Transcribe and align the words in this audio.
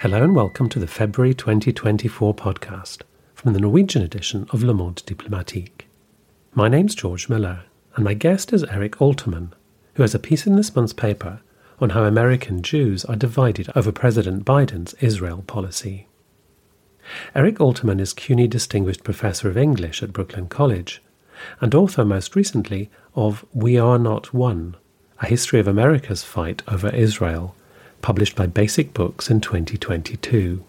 Hello 0.00 0.22
and 0.22 0.34
welcome 0.34 0.70
to 0.70 0.78
the 0.78 0.86
February 0.86 1.34
2024 1.34 2.34
podcast 2.34 3.02
from 3.34 3.52
the 3.52 3.60
Norwegian 3.60 4.00
edition 4.00 4.46
of 4.48 4.62
Le 4.62 4.72
Monde 4.72 5.02
Diplomatique. 5.04 5.82
My 6.54 6.68
name's 6.68 6.94
George 6.94 7.28
Miller, 7.28 7.64
and 7.94 8.06
my 8.06 8.14
guest 8.14 8.54
is 8.54 8.64
Eric 8.64 8.92
Alterman, 8.92 9.52
who 9.96 10.02
has 10.02 10.14
a 10.14 10.18
piece 10.18 10.46
in 10.46 10.56
this 10.56 10.74
month's 10.74 10.94
paper 10.94 11.42
on 11.80 11.90
how 11.90 12.04
American 12.04 12.62
Jews 12.62 13.04
are 13.04 13.14
divided 13.14 13.68
over 13.76 13.92
President 13.92 14.42
Biden's 14.46 14.94
Israel 15.02 15.44
policy. 15.46 16.06
Eric 17.34 17.56
Alterman 17.56 18.00
is 18.00 18.14
CUNY 18.14 18.48
Distinguished 18.48 19.04
Professor 19.04 19.50
of 19.50 19.58
English 19.58 20.02
at 20.02 20.14
Brooklyn 20.14 20.48
College 20.48 21.02
and 21.60 21.74
author 21.74 22.06
most 22.06 22.34
recently 22.34 22.88
of 23.14 23.44
We 23.52 23.76
Are 23.76 23.98
Not 23.98 24.32
One, 24.32 24.76
a 25.20 25.26
history 25.26 25.60
of 25.60 25.68
America's 25.68 26.24
fight 26.24 26.62
over 26.66 26.88
Israel 26.88 27.54
published 28.02 28.36
by 28.36 28.46
Basic 28.46 28.94
Books 28.94 29.30
in 29.30 29.40
2022. 29.40 30.64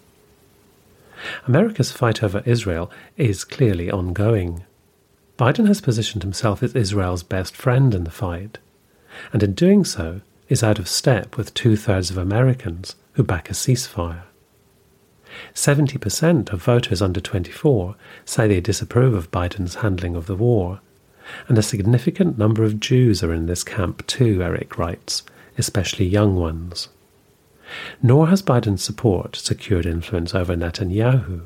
America's 1.47 1.91
fight 1.91 2.23
over 2.23 2.43
Israel 2.45 2.91
is 3.17 3.43
clearly 3.43 3.91
ongoing. 3.91 4.63
Biden 5.37 5.67
has 5.67 5.81
positioned 5.81 6.23
himself 6.23 6.63
as 6.63 6.75
Israel's 6.75 7.23
best 7.23 7.55
friend 7.55 7.93
in 7.93 8.03
the 8.03 8.11
fight, 8.11 8.57
and 9.33 9.43
in 9.43 9.53
doing 9.53 9.85
so 9.85 10.21
is 10.49 10.63
out 10.63 10.79
of 10.79 10.87
step 10.87 11.37
with 11.37 11.53
two 11.53 11.75
thirds 11.75 12.11
of 12.11 12.17
Americans 12.17 12.95
who 13.13 13.23
back 13.23 13.49
a 13.49 13.53
ceasefire. 13.53 14.23
70% 15.53 16.51
of 16.51 16.61
voters 16.61 17.01
under 17.01 17.21
24 17.21 17.95
say 18.25 18.47
they 18.47 18.59
disapprove 18.59 19.13
of 19.13 19.31
Biden's 19.31 19.75
handling 19.75 20.15
of 20.15 20.25
the 20.25 20.35
war, 20.35 20.81
and 21.47 21.57
a 21.57 21.63
significant 21.63 22.37
number 22.37 22.63
of 22.63 22.79
Jews 22.79 23.23
are 23.23 23.33
in 23.33 23.45
this 23.45 23.63
camp 23.63 24.05
too, 24.07 24.43
Eric 24.43 24.77
writes, 24.77 25.23
especially 25.57 26.05
young 26.05 26.35
ones. 26.35 26.89
Nor 28.01 28.27
has 28.27 28.41
Biden's 28.41 28.83
support 28.83 29.35
secured 29.35 29.85
influence 29.85 30.33
over 30.35 30.55
Netanyahu, 30.55 31.41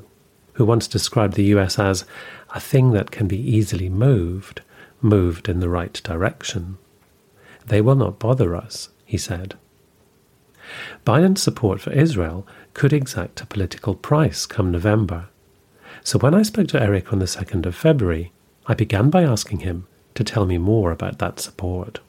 who 0.54 0.66
once 0.66 0.88
described 0.88 1.34
the 1.34 1.46
US 1.56 1.78
as 1.80 2.06
a 2.54 2.60
thing 2.60 2.92
that 2.92 3.12
can 3.12 3.28
be 3.28 3.40
easily 3.40 3.90
moved, 3.90 4.62
moved 5.02 5.50
in 5.50 5.60
the 5.60 5.70
right 5.70 5.94
direction. 6.04 6.78
They 7.66 7.82
will 7.82 7.96
not 7.96 8.20
bother 8.20 8.56
us, 8.56 8.90
he 9.06 9.18
said. 9.18 9.56
Biden's 11.06 11.42
support 11.42 11.80
for 11.80 11.92
Israel 11.92 12.48
could 12.74 12.94
exact 12.94 13.42
a 13.42 13.46
political 13.46 13.96
price 13.96 14.46
come 14.46 14.72
November. 14.72 15.28
So 16.04 16.20
when 16.20 16.34
I 16.34 16.44
spoke 16.44 16.68
to 16.70 16.82
Eric 16.82 17.12
on 17.14 17.20
the 17.20 17.26
2nd 17.26 17.66
of 17.66 17.76
February, 17.76 18.32
I 18.68 18.74
began 18.74 19.10
by 19.10 19.24
asking 19.24 19.60
him 19.60 19.88
to 20.16 20.24
tell 20.24 20.46
me 20.46 20.58
more 20.58 20.92
about 20.92 21.20
that 21.20 21.40
support. 21.40 22.00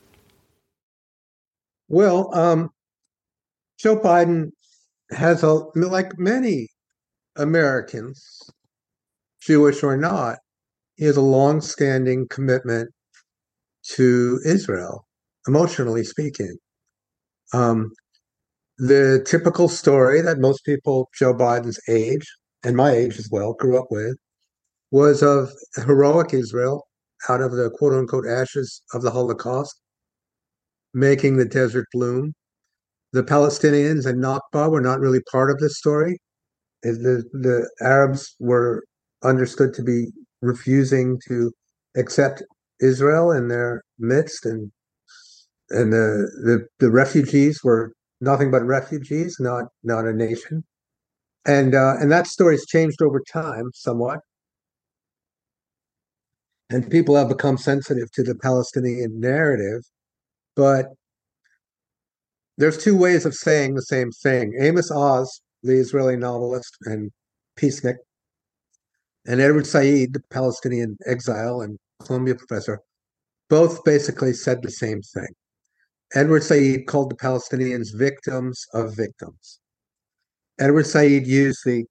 Well, 1.89 2.34
um, 2.34 2.73
Joe 3.79 3.99
Biden 3.99 4.51
has 5.11 5.43
a 5.43 5.55
like 5.75 6.19
many 6.19 6.69
Americans, 7.37 8.41
Jewish 9.41 9.83
or 9.83 9.97
not, 9.97 10.39
he 10.97 11.05
has 11.05 11.17
a 11.17 11.23
long-standing 11.23 12.27
commitment 12.29 12.91
to 13.95 14.41
Israel, 14.45 15.07
emotionally 15.47 16.05
speaking. 16.05 16.57
Um, 17.53 17.93
the 18.79 19.25
typical 19.27 19.69
story 19.69 20.21
that 20.21 20.39
most 20.39 20.65
people 20.65 21.09
Joe 21.19 21.35
Biden's 21.35 21.81
age 21.89 22.27
and 22.65 22.77
my 22.77 22.91
age 22.93 23.19
as 23.19 23.29
well 23.31 23.55
grew 23.55 23.79
up 23.79 23.87
with 23.91 24.17
was 24.91 25.23
of 25.23 25.53
heroic 25.77 26.35
Israel 26.35 26.87
out 27.29 27.41
of 27.41 27.53
the 27.53 27.71
quote 27.71 27.93
unquote 27.93 28.27
ashes 28.27 28.83
of 28.93 29.03
the 29.03 29.11
Holocaust, 29.11 29.81
making 30.95 31.37
the 31.37 31.45
desert 31.45 31.87
bloom, 31.93 32.35
the 33.12 33.23
Palestinians 33.23 34.07
and 34.07 34.23
Nakba 34.23 34.71
were 34.71 34.81
not 34.81 35.01
really 35.01 35.20
part 35.30 35.51
of 35.51 35.58
this 35.58 35.79
story. 35.79 36.19
The, 36.83 37.25
the 37.33 37.69
Arabs 37.80 38.35
were 38.39 38.85
understood 39.25 39.75
to 39.75 39.83
be 39.83 40.07
refusing 40.42 41.19
to 41.29 41.53
accept 41.97 42.42
Israel 42.80 43.30
in 43.30 43.48
their 43.48 43.83
midst, 43.98 44.45
and 44.45 44.70
and 45.70 45.92
the, 45.92 46.30
the, 46.45 46.67
the 46.79 46.91
refugees 46.92 47.61
were 47.64 47.92
nothing 48.20 48.51
but 48.51 48.63
refugees, 48.63 49.36
not 49.41 49.64
not 49.83 50.07
a 50.07 50.13
nation. 50.13 50.63
And 51.47 51.75
uh, 51.75 51.95
and 51.98 52.13
that 52.13 52.27
story's 52.27 52.67
changed 52.67 53.03
over 53.03 53.20
time 53.33 53.70
somewhat, 53.75 54.20
and 56.70 56.91
people 56.91 57.17
have 57.17 57.29
become 57.29 57.57
sensitive 57.57 58.11
to 58.13 58.23
the 58.23 58.35
Palestinian 58.35 59.19
narrative, 59.20 59.83
but 60.55 60.86
there's 62.58 62.78
two 62.78 62.96
ways 62.96 63.24
of 63.27 63.34
saying 63.34 63.74
the 63.74 63.83
same 63.83 64.11
thing. 64.11 64.56
Amos 64.61 64.90
Oz, 64.90 65.40
the 65.62 65.74
Israeli 65.74 66.17
novelist 66.17 66.77
and 66.86 67.11
peacenik, 67.58 67.96
and 69.27 69.40
Edward 69.40 69.67
Said, 69.67 70.12
the 70.12 70.22
Palestinian 70.30 70.96
exile 71.06 71.61
and 71.61 71.78
Columbia 72.05 72.36
professor, 72.36 72.80
both 73.50 73.83
basically 73.84 74.33
said 74.33 74.62
the 74.62 74.70
same 74.70 75.02
thing. 75.02 75.28
Edward 76.14 76.44
Said 76.44 76.86
called 76.86 77.11
the 77.11 77.17
Palestinians 77.17 77.89
victims 77.94 78.64
of 78.73 78.96
victims. 78.96 79.61
Edward 80.61 80.86
Said 80.86 81.27
used 81.27 81.61
the 81.64 81.84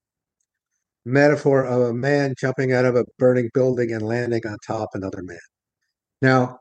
metaphor 1.05 1.65
of 1.65 1.81
a 1.81 1.93
man 1.93 2.33
jumping 2.39 2.71
out 2.71 2.85
of 2.85 2.95
a 2.95 3.05
burning 3.19 3.49
building 3.53 3.91
and 3.91 4.01
landing 4.01 4.41
on 4.47 4.57
top 4.65 4.89
another 4.93 5.21
man. 5.21 5.37
Now, 6.21 6.59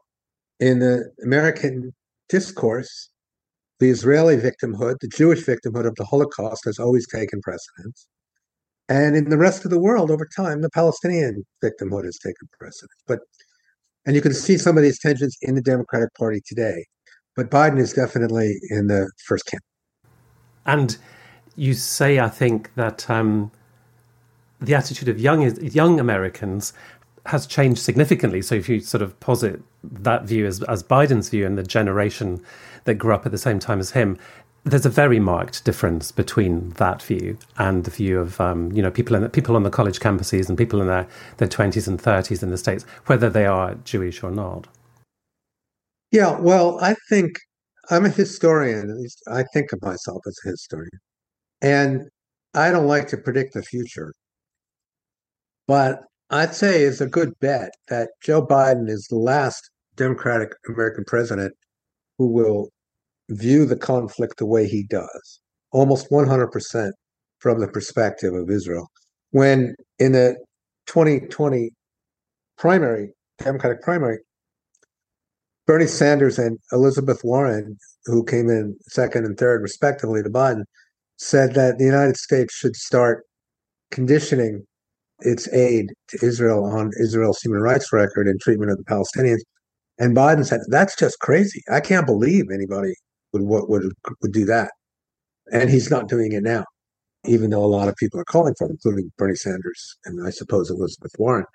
in 0.60 0.80
the 0.80 1.10
American 1.22 1.92
discourse, 2.28 3.10
the 3.80 3.90
Israeli 3.90 4.36
victimhood, 4.36 4.96
the 5.00 5.08
Jewish 5.08 5.44
victimhood 5.44 5.86
of 5.86 5.94
the 5.96 6.04
Holocaust 6.04 6.64
has 6.64 6.78
always 6.78 7.06
taken 7.08 7.40
precedence. 7.42 8.06
And 8.88 9.16
in 9.16 9.30
the 9.30 9.38
rest 9.38 9.64
of 9.64 9.70
the 9.70 9.80
world, 9.80 10.10
over 10.10 10.28
time, 10.36 10.60
the 10.60 10.70
Palestinian 10.70 11.42
victimhood 11.62 12.04
has 12.04 12.18
taken 12.18 12.48
precedence. 12.58 13.02
But 13.06 13.20
and 14.06 14.14
you 14.14 14.20
can 14.20 14.34
see 14.34 14.58
some 14.58 14.76
of 14.76 14.82
these 14.82 14.98
tensions 14.98 15.36
in 15.40 15.54
the 15.54 15.62
Democratic 15.62 16.12
Party 16.14 16.42
today. 16.46 16.84
But 17.36 17.50
Biden 17.50 17.78
is 17.78 17.92
definitely 17.92 18.58
in 18.70 18.86
the 18.86 19.10
first 19.26 19.46
camp. 19.46 19.62
And 20.66 20.96
you 21.56 21.74
say, 21.74 22.18
I 22.18 22.28
think, 22.28 22.74
that 22.74 23.08
um, 23.08 23.50
the 24.60 24.74
attitude 24.74 25.08
of 25.08 25.18
young 25.18 25.42
is 25.42 25.74
young 25.74 25.98
Americans 25.98 26.72
has 27.26 27.46
changed 27.46 27.80
significantly. 27.80 28.42
So 28.42 28.54
if 28.54 28.68
you 28.68 28.80
sort 28.80 29.02
of 29.02 29.18
posit 29.20 29.62
that 29.82 30.24
view 30.24 30.46
as, 30.46 30.62
as 30.64 30.82
Biden's 30.82 31.30
view 31.30 31.46
and 31.46 31.56
the 31.56 31.62
generation 31.62 32.42
that 32.84 32.94
grew 32.94 33.14
up 33.14 33.24
at 33.24 33.32
the 33.32 33.38
same 33.38 33.58
time 33.58 33.80
as 33.80 33.92
him, 33.92 34.18
there's 34.64 34.86
a 34.86 34.90
very 34.90 35.20
marked 35.20 35.64
difference 35.64 36.10
between 36.10 36.70
that 36.70 37.02
view 37.02 37.38
and 37.58 37.84
the 37.84 37.90
view 37.90 38.18
of 38.18 38.40
um, 38.40 38.72
you 38.72 38.82
know 38.82 38.90
people 38.90 39.14
in 39.14 39.22
the, 39.22 39.28
people 39.28 39.56
on 39.56 39.62
the 39.62 39.70
college 39.70 40.00
campuses 40.00 40.48
and 40.48 40.56
people 40.56 40.80
in 40.80 40.86
their 40.86 41.06
their 41.36 41.48
twenties 41.48 41.86
and 41.86 42.00
thirties 42.00 42.42
in 42.42 42.50
the 42.50 42.58
states, 42.58 42.84
whether 43.06 43.28
they 43.28 43.46
are 43.46 43.74
Jewish 43.84 44.22
or 44.22 44.30
not. 44.30 44.66
Yeah, 46.10 46.38
well, 46.38 46.78
I 46.80 46.94
think 47.08 47.38
I'm 47.90 48.06
a 48.06 48.10
historian. 48.10 48.90
At 48.90 48.96
least 48.96 49.22
I 49.30 49.44
think 49.52 49.72
of 49.72 49.82
myself 49.82 50.22
as 50.26 50.38
a 50.46 50.50
historian, 50.50 51.00
and 51.60 52.02
I 52.54 52.70
don't 52.70 52.86
like 52.86 53.08
to 53.08 53.18
predict 53.18 53.54
the 53.54 53.62
future. 53.62 54.14
But 55.66 56.00
I'd 56.34 56.52
say 56.52 56.82
it's 56.82 57.00
a 57.00 57.06
good 57.06 57.38
bet 57.38 57.70
that 57.90 58.08
Joe 58.20 58.44
Biden 58.44 58.88
is 58.88 59.06
the 59.08 59.16
last 59.16 59.70
Democratic 59.94 60.50
American 60.68 61.04
president 61.06 61.54
who 62.18 62.26
will 62.26 62.70
view 63.28 63.64
the 63.64 63.76
conflict 63.76 64.38
the 64.38 64.46
way 64.46 64.66
he 64.66 64.82
does, 64.82 65.40
almost 65.70 66.10
100% 66.10 66.90
from 67.38 67.60
the 67.60 67.68
perspective 67.68 68.34
of 68.34 68.50
Israel. 68.50 68.88
When 69.30 69.76
in 70.00 70.10
the 70.10 70.36
2020 70.86 71.70
primary, 72.58 73.10
Democratic 73.38 73.80
primary, 73.82 74.18
Bernie 75.68 75.86
Sanders 75.86 76.36
and 76.36 76.58
Elizabeth 76.72 77.20
Warren, 77.22 77.78
who 78.06 78.24
came 78.24 78.48
in 78.48 78.76
second 78.88 79.24
and 79.24 79.38
third, 79.38 79.62
respectively, 79.62 80.20
to 80.20 80.30
Biden, 80.30 80.64
said 81.16 81.54
that 81.54 81.78
the 81.78 81.84
United 81.84 82.16
States 82.16 82.52
should 82.52 82.74
start 82.74 83.22
conditioning 83.92 84.66
its 85.24 85.52
aid 85.52 85.92
to 86.08 86.18
Israel 86.24 86.64
on 86.64 86.90
Israel's 87.00 87.40
human 87.40 87.60
rights 87.60 87.92
record 87.92 88.28
and 88.28 88.40
treatment 88.40 88.70
of 88.70 88.78
the 88.78 88.84
Palestinians. 88.84 89.40
And 89.98 90.16
Biden 90.16 90.46
said, 90.46 90.60
"That's 90.68 90.96
just 90.96 91.18
crazy. 91.20 91.62
I 91.70 91.80
can't 91.80 92.06
believe 92.06 92.44
anybody 92.52 92.94
would 93.32 93.42
would 93.42 93.92
would, 94.22 94.32
do 94.32 94.44
that." 94.44 94.72
And 95.52 95.70
he's 95.70 95.90
not 95.90 96.08
doing 96.08 96.32
it 96.32 96.42
now, 96.42 96.64
even 97.26 97.50
though 97.50 97.64
a 97.64 97.66
lot 97.66 97.88
of 97.88 97.96
people 97.96 98.20
are 98.20 98.24
calling 98.24 98.54
for 98.58 98.66
it, 98.66 98.72
including 98.72 99.12
Bernie 99.18 99.36
Sanders 99.36 99.96
and 100.04 100.26
I 100.26 100.30
suppose 100.30 100.70
Elizabeth 100.70 101.12
Warren. 101.18 101.46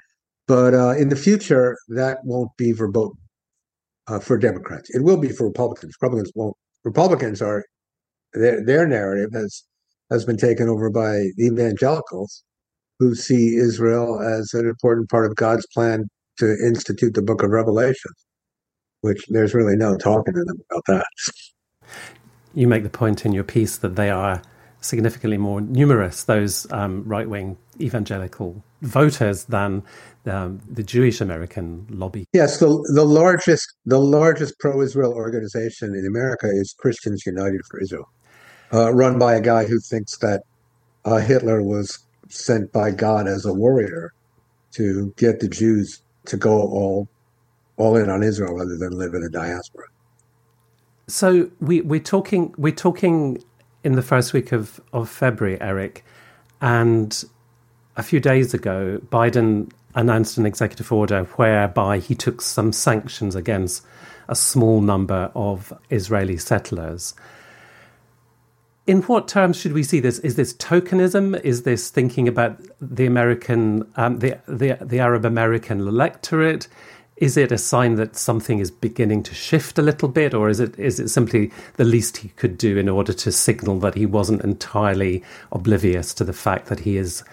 But 0.48 0.74
uh, 0.74 0.95
in 0.98 1.10
the 1.10 1.16
future, 1.16 1.77
that 1.89 2.19
won't 2.24 2.56
be 2.57 2.71
verboten 2.71 3.18
uh, 4.07 4.19
for 4.19 4.38
Democrats. 4.38 4.89
It 4.89 5.04
will 5.04 5.18
be 5.18 5.30
for 5.30 5.48
Republicans. 5.48 5.95
Republicans 6.01 6.31
won't. 6.36 6.56
Republicans 6.83 7.42
are 7.42 7.63
their 8.33 8.63
their 8.66 8.88
narrative 8.88 9.31
has 9.33 9.63
has 10.10 10.25
been 10.25 10.38
taken 10.38 10.68
over 10.69 10.89
by 10.89 11.27
the 11.38 11.45
evangelicals 11.45 12.44
who 13.00 13.16
see 13.16 13.56
Israel 13.56 14.22
as 14.22 14.54
an 14.54 14.68
important 14.68 15.10
part 15.10 15.25
of 15.25 15.36
God's 15.36 15.66
plan 15.74 16.10
to 16.38 16.56
institute 16.66 17.13
the 17.13 17.22
book 17.22 17.42
of 17.42 17.50
Revelation, 17.50 18.12
which 19.01 19.25
there's 19.30 19.54
really 19.54 19.75
no 19.75 19.98
talking 19.98 20.34
to 20.34 20.44
them 20.44 20.57
about 20.69 20.84
that. 20.88 21.06
You 22.54 22.68
make 22.68 22.84
the 22.84 22.90
point 22.90 23.25
in 23.25 23.31
your 23.31 23.44
piece 23.44 23.78
that 23.78 23.96
they 23.96 24.10
are 24.10 24.42
significantly 24.81 25.38
more 25.38 25.62
numerous, 25.62 26.24
those 26.24 26.72
um, 26.72 27.04
right 27.06 27.30
wing 27.30 27.57
evangelical 27.80 28.63
voters, 28.81 29.45
than 29.45 29.84
um, 30.25 30.60
the 30.69 30.84
Jewish 30.84 31.22
American 31.22 31.86
lobby. 31.90 32.25
Yes, 32.34 32.60
the, 32.60 32.68
the 32.94 33.06
largest 33.06 33.68
the 33.86 34.00
largest 34.00 34.57
pro 34.60 34.81
Israel 34.81 35.13
organization 35.13 35.95
in 35.95 36.06
America 36.06 36.48
is 36.50 36.74
Christians 36.78 37.25
United 37.25 37.62
for 37.69 37.81
Israel, 37.81 38.10
uh, 38.74 38.94
run 38.94 39.19
by 39.19 39.36
a 39.36 39.42
guy 39.42 39.66
who 39.66 39.80
thinks 39.80 40.18
that 40.19 40.44
uh, 41.06 41.18
Hitler 41.18 41.63
was 41.63 42.00
sent 42.30 42.72
by 42.72 42.92
God 42.92 43.28
as 43.28 43.46
a 43.46 43.54
warrior 43.54 44.14
to 44.72 45.14
get 45.18 45.40
the 45.40 45.50
Jews 45.50 46.02
to 46.26 46.38
go 46.38 46.52
all 46.52 47.08
all 47.78 47.96
in 47.96 48.10
on 48.10 48.24
Israel 48.24 48.56
rather 48.56 48.78
than 48.78 48.92
live 48.92 49.14
in 49.14 49.24
a 49.24 49.30
diaspora. 49.30 49.86
So 51.08 51.50
we, 51.60 51.81
we're 51.81 52.00
talking 52.00 52.54
we're 52.58 52.74
talking 52.74 53.44
in 53.84 53.94
the 53.94 54.02
first 54.02 54.34
week 54.34 54.52
of, 54.52 54.81
of 54.94 55.10
February, 55.10 55.60
Eric, 55.62 56.04
and 56.62 57.24
a 57.96 58.04
few 58.04 58.20
days 58.20 58.54
ago, 58.54 59.00
Biden 59.10 59.72
announced 59.96 60.38
an 60.38 60.46
executive 60.46 60.92
order 60.92 61.24
whereby 61.36 62.00
he 62.00 62.16
took 62.16 62.42
some 62.42 62.72
sanctions 62.72 63.36
against 63.36 63.86
a 64.28 64.36
small 64.36 64.81
number 64.81 65.31
of 65.36 65.74
Israeli 65.90 66.38
settlers. 66.38 67.14
In 68.90 69.04
what 69.04 69.28
terms 69.28 69.56
should 69.56 69.74
we 69.74 69.84
see 69.84 70.00
this? 70.00 70.18
Is 70.20 70.34
this 70.34 70.52
tokenism? 70.56 71.40
Is 71.44 71.62
this 71.62 71.92
thinking 71.92 72.28
about 72.28 72.60
the 72.82 73.06
American, 73.06 73.88
um, 73.98 74.18
the, 74.18 74.40
the 74.48 74.80
the 74.82 75.00
Arab 75.00 75.26
American 75.26 75.82
electorate? 75.82 76.68
is 77.18 77.36
it 77.36 77.52
a 77.52 77.58
sign 77.58 77.96
that 77.96 78.16
something 78.16 78.60
is 78.60 78.72
beginning 78.72 79.22
to 79.22 79.36
shift 79.36 79.78
a 79.78 79.84
little 79.84 80.10
bit, 80.10 80.34
or 80.34 80.50
is 80.50 80.60
it 80.60 80.74
is 80.80 81.00
it 81.00 81.10
simply 81.10 81.52
the 81.76 81.84
least 81.84 82.18
he 82.18 82.30
could 82.30 82.58
do 82.58 82.80
in 82.80 82.90
order 82.90 83.14
to 83.14 83.32
signal 83.32 83.78
that 83.80 83.94
he 83.94 84.08
wasn't 84.08 84.42
entirely 84.42 85.22
oblivious 85.52 86.12
to 86.16 86.24
the 86.24 86.34
fact 86.34 86.66
that 86.66 86.80
he 86.80 86.98
is, 86.98 87.24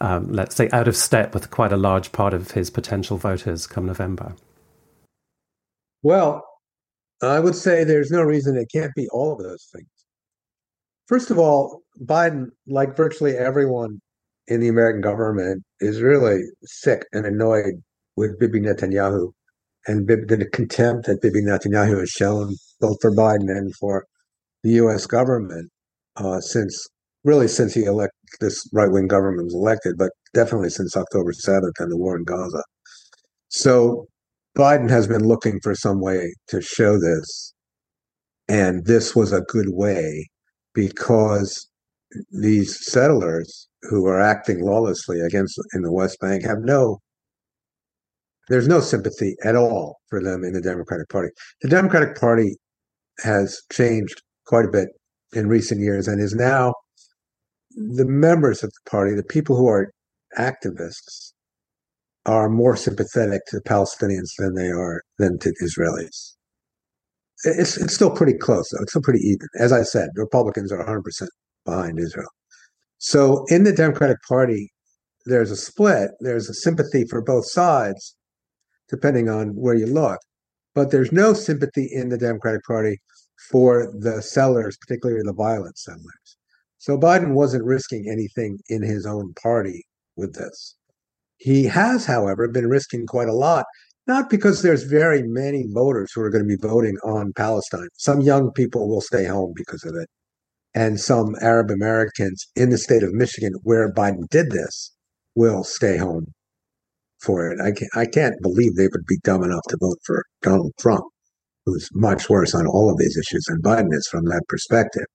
um, 0.00 0.32
let's 0.32 0.56
say, 0.56 0.68
out 0.72 0.88
of 0.88 0.96
step 0.96 1.32
with 1.32 1.48
quite 1.50 1.72
a 1.72 1.76
large 1.76 2.10
part 2.10 2.34
of 2.34 2.50
his 2.50 2.70
potential 2.70 3.18
voters 3.18 3.68
come 3.68 3.86
November? 3.86 4.34
Well, 6.02 6.44
I 7.22 7.38
would 7.38 7.54
say 7.54 7.84
there's 7.84 8.10
no 8.10 8.22
reason 8.22 8.56
it 8.56 8.72
can't 8.72 8.94
be 8.96 9.08
all 9.10 9.34
of 9.34 9.38
those 9.38 9.68
things. 9.72 9.93
First 11.06 11.30
of 11.30 11.38
all, 11.38 11.82
Biden, 12.02 12.46
like 12.66 12.96
virtually 12.96 13.36
everyone 13.36 14.00
in 14.48 14.60
the 14.60 14.68
American 14.68 15.00
government, 15.00 15.62
is 15.80 16.00
really 16.00 16.40
sick 16.64 17.04
and 17.12 17.26
annoyed 17.26 17.74
with 18.16 18.38
Bibi 18.38 18.60
Netanyahu 18.60 19.32
and 19.86 20.08
the 20.08 20.48
contempt 20.52 21.06
that 21.06 21.20
Bibi 21.20 21.42
Netanyahu 21.42 22.00
has 22.00 22.08
shown 22.08 22.54
both 22.80 22.96
for 23.02 23.10
Biden 23.10 23.50
and 23.50 23.74
for 23.76 24.06
the 24.62 24.70
U.S. 24.72 25.06
government 25.06 25.70
uh, 26.16 26.40
since 26.40 26.86
really 27.22 27.48
since 27.48 27.74
he 27.74 27.84
elect 27.84 28.12
this 28.40 28.66
right 28.72 28.90
wing 28.90 29.06
government 29.06 29.46
was 29.46 29.54
elected, 29.54 29.96
but 29.98 30.10
definitely 30.32 30.70
since 30.70 30.96
October 30.96 31.32
seventh 31.32 31.74
and 31.78 31.92
the 31.92 31.98
war 31.98 32.16
in 32.16 32.24
Gaza. 32.24 32.62
So 33.48 34.06
Biden 34.56 34.88
has 34.90 35.06
been 35.06 35.26
looking 35.26 35.60
for 35.62 35.74
some 35.74 36.00
way 36.00 36.34
to 36.48 36.62
show 36.62 36.98
this, 36.98 37.52
and 38.48 38.86
this 38.86 39.14
was 39.14 39.32
a 39.32 39.42
good 39.42 39.68
way 39.68 40.28
because 40.74 41.68
these 42.30 42.78
settlers 42.84 43.68
who 43.82 44.06
are 44.06 44.20
acting 44.20 44.64
lawlessly 44.64 45.20
against 45.20 45.58
in 45.74 45.82
the 45.82 45.92
West 45.92 46.18
Bank 46.20 46.44
have 46.44 46.58
no 46.60 47.00
there's 48.48 48.68
no 48.68 48.80
sympathy 48.80 49.36
at 49.42 49.56
all 49.56 49.96
for 50.10 50.22
them 50.22 50.44
in 50.44 50.52
the 50.52 50.60
Democratic 50.60 51.08
Party. 51.08 51.30
The 51.62 51.68
Democratic 51.68 52.14
Party 52.20 52.56
has 53.20 53.58
changed 53.72 54.22
quite 54.46 54.66
a 54.66 54.70
bit 54.70 54.88
in 55.32 55.48
recent 55.48 55.80
years 55.80 56.06
and 56.08 56.20
is 56.20 56.34
now 56.34 56.74
the 57.70 58.06
members 58.06 58.62
of 58.62 58.70
the 58.70 58.90
party, 58.90 59.14
the 59.14 59.22
people 59.22 59.56
who 59.56 59.66
are 59.66 59.90
activists, 60.38 61.32
are 62.26 62.48
more 62.48 62.76
sympathetic 62.76 63.42
to 63.46 63.56
the 63.56 63.62
Palestinians 63.62 64.30
than 64.38 64.54
they 64.54 64.68
are 64.68 65.02
than 65.18 65.38
to 65.38 65.50
the 65.50 65.64
Israelis. 65.64 66.33
It's 67.44 67.76
it's 67.76 67.94
still 67.94 68.10
pretty 68.10 68.34
close. 68.34 68.68
Though. 68.70 68.82
It's 68.82 68.92
still 68.92 69.02
pretty 69.02 69.20
even. 69.20 69.48
As 69.58 69.72
I 69.72 69.82
said, 69.82 70.10
Republicans 70.16 70.72
are 70.72 70.78
100 70.78 71.02
percent 71.02 71.30
behind 71.64 71.98
Israel. 71.98 72.30
So 72.98 73.44
in 73.48 73.64
the 73.64 73.72
Democratic 73.72 74.18
Party, 74.28 74.72
there's 75.26 75.50
a 75.50 75.56
split. 75.56 76.10
There's 76.20 76.48
a 76.48 76.54
sympathy 76.54 77.04
for 77.04 77.22
both 77.22 77.50
sides, 77.50 78.16
depending 78.88 79.28
on 79.28 79.48
where 79.48 79.74
you 79.74 79.86
look. 79.86 80.18
But 80.74 80.90
there's 80.90 81.12
no 81.12 81.34
sympathy 81.34 81.88
in 81.90 82.08
the 82.08 82.18
Democratic 82.18 82.62
Party 82.64 83.00
for 83.50 83.92
the 83.98 84.22
sellers, 84.22 84.76
particularly 84.76 85.22
the 85.24 85.32
violent 85.32 85.78
sellers. 85.78 86.36
So 86.78 86.98
Biden 86.98 87.32
wasn't 87.32 87.64
risking 87.64 88.08
anything 88.10 88.58
in 88.68 88.82
his 88.82 89.06
own 89.06 89.34
party 89.34 89.86
with 90.16 90.34
this. 90.34 90.76
He 91.38 91.64
has, 91.64 92.06
however, 92.06 92.48
been 92.48 92.68
risking 92.68 93.06
quite 93.06 93.28
a 93.28 93.34
lot, 93.34 93.66
not 94.06 94.28
because 94.28 94.62
there's 94.62 94.84
very 94.84 95.22
many 95.22 95.64
voters 95.68 96.12
who 96.14 96.20
are 96.20 96.30
going 96.30 96.44
to 96.44 96.56
be 96.56 96.60
voting 96.60 96.96
on 97.04 97.32
Palestine. 97.32 97.88
Some 97.94 98.20
young 98.20 98.52
people 98.52 98.88
will 98.88 99.00
stay 99.00 99.24
home 99.24 99.52
because 99.56 99.84
of 99.84 99.94
it. 99.94 100.08
And 100.74 101.00
some 101.00 101.36
Arab 101.40 101.70
Americans 101.70 102.46
in 102.56 102.70
the 102.70 102.78
state 102.78 103.02
of 103.02 103.12
Michigan, 103.12 103.52
where 103.62 103.92
Biden 103.92 104.28
did 104.30 104.50
this, 104.50 104.92
will 105.34 105.64
stay 105.64 105.96
home 105.96 106.26
for 107.20 107.50
it. 107.50 107.60
I 107.60 107.72
can't, 107.72 107.90
I 107.94 108.06
can't 108.06 108.34
believe 108.42 108.74
they 108.74 108.88
would 108.88 109.06
be 109.06 109.18
dumb 109.22 109.42
enough 109.42 109.62
to 109.68 109.78
vote 109.80 109.98
for 110.04 110.24
Donald 110.42 110.72
Trump, 110.78 111.04
who's 111.64 111.88
much 111.94 112.28
worse 112.28 112.54
on 112.54 112.66
all 112.66 112.90
of 112.90 112.98
these 112.98 113.16
issues 113.16 113.44
than 113.48 113.62
Biden 113.62 113.92
is 113.92 114.08
from 114.10 114.24
that 114.26 114.42
perspective. 114.48 115.06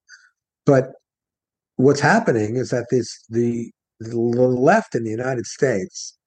But 0.66 0.92
what's 1.76 2.00
happening 2.00 2.56
is 2.56 2.70
that 2.70 2.88
this 2.90 3.08
the 3.30 3.72
the 4.00 4.18
left 4.18 4.96
in 4.96 5.04
the 5.04 5.12
United 5.12 5.46
States, 5.46 6.18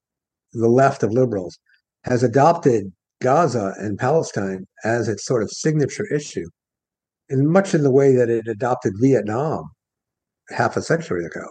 the 0.53 0.69
left 0.69 1.03
of 1.03 1.11
liberals, 1.11 1.59
has 2.05 2.23
adopted 2.23 2.93
Gaza 3.21 3.75
and 3.79 3.99
Palestine 3.99 4.67
as 4.85 5.09
its 5.09 5.25
sort 5.25 5.43
of 5.43 5.51
signature 5.51 6.07
issue, 6.13 6.47
in 7.29 7.51
much 7.51 7.75
in 7.75 7.83
the 7.83 7.93
way 7.93 8.15
that 8.15 8.29
it 8.29 8.49
adopted 8.49 8.95
Vietnam 9.01 9.71
half 10.51 10.77
a 10.77 10.83
century 10.83 11.25
ago. 11.25 11.47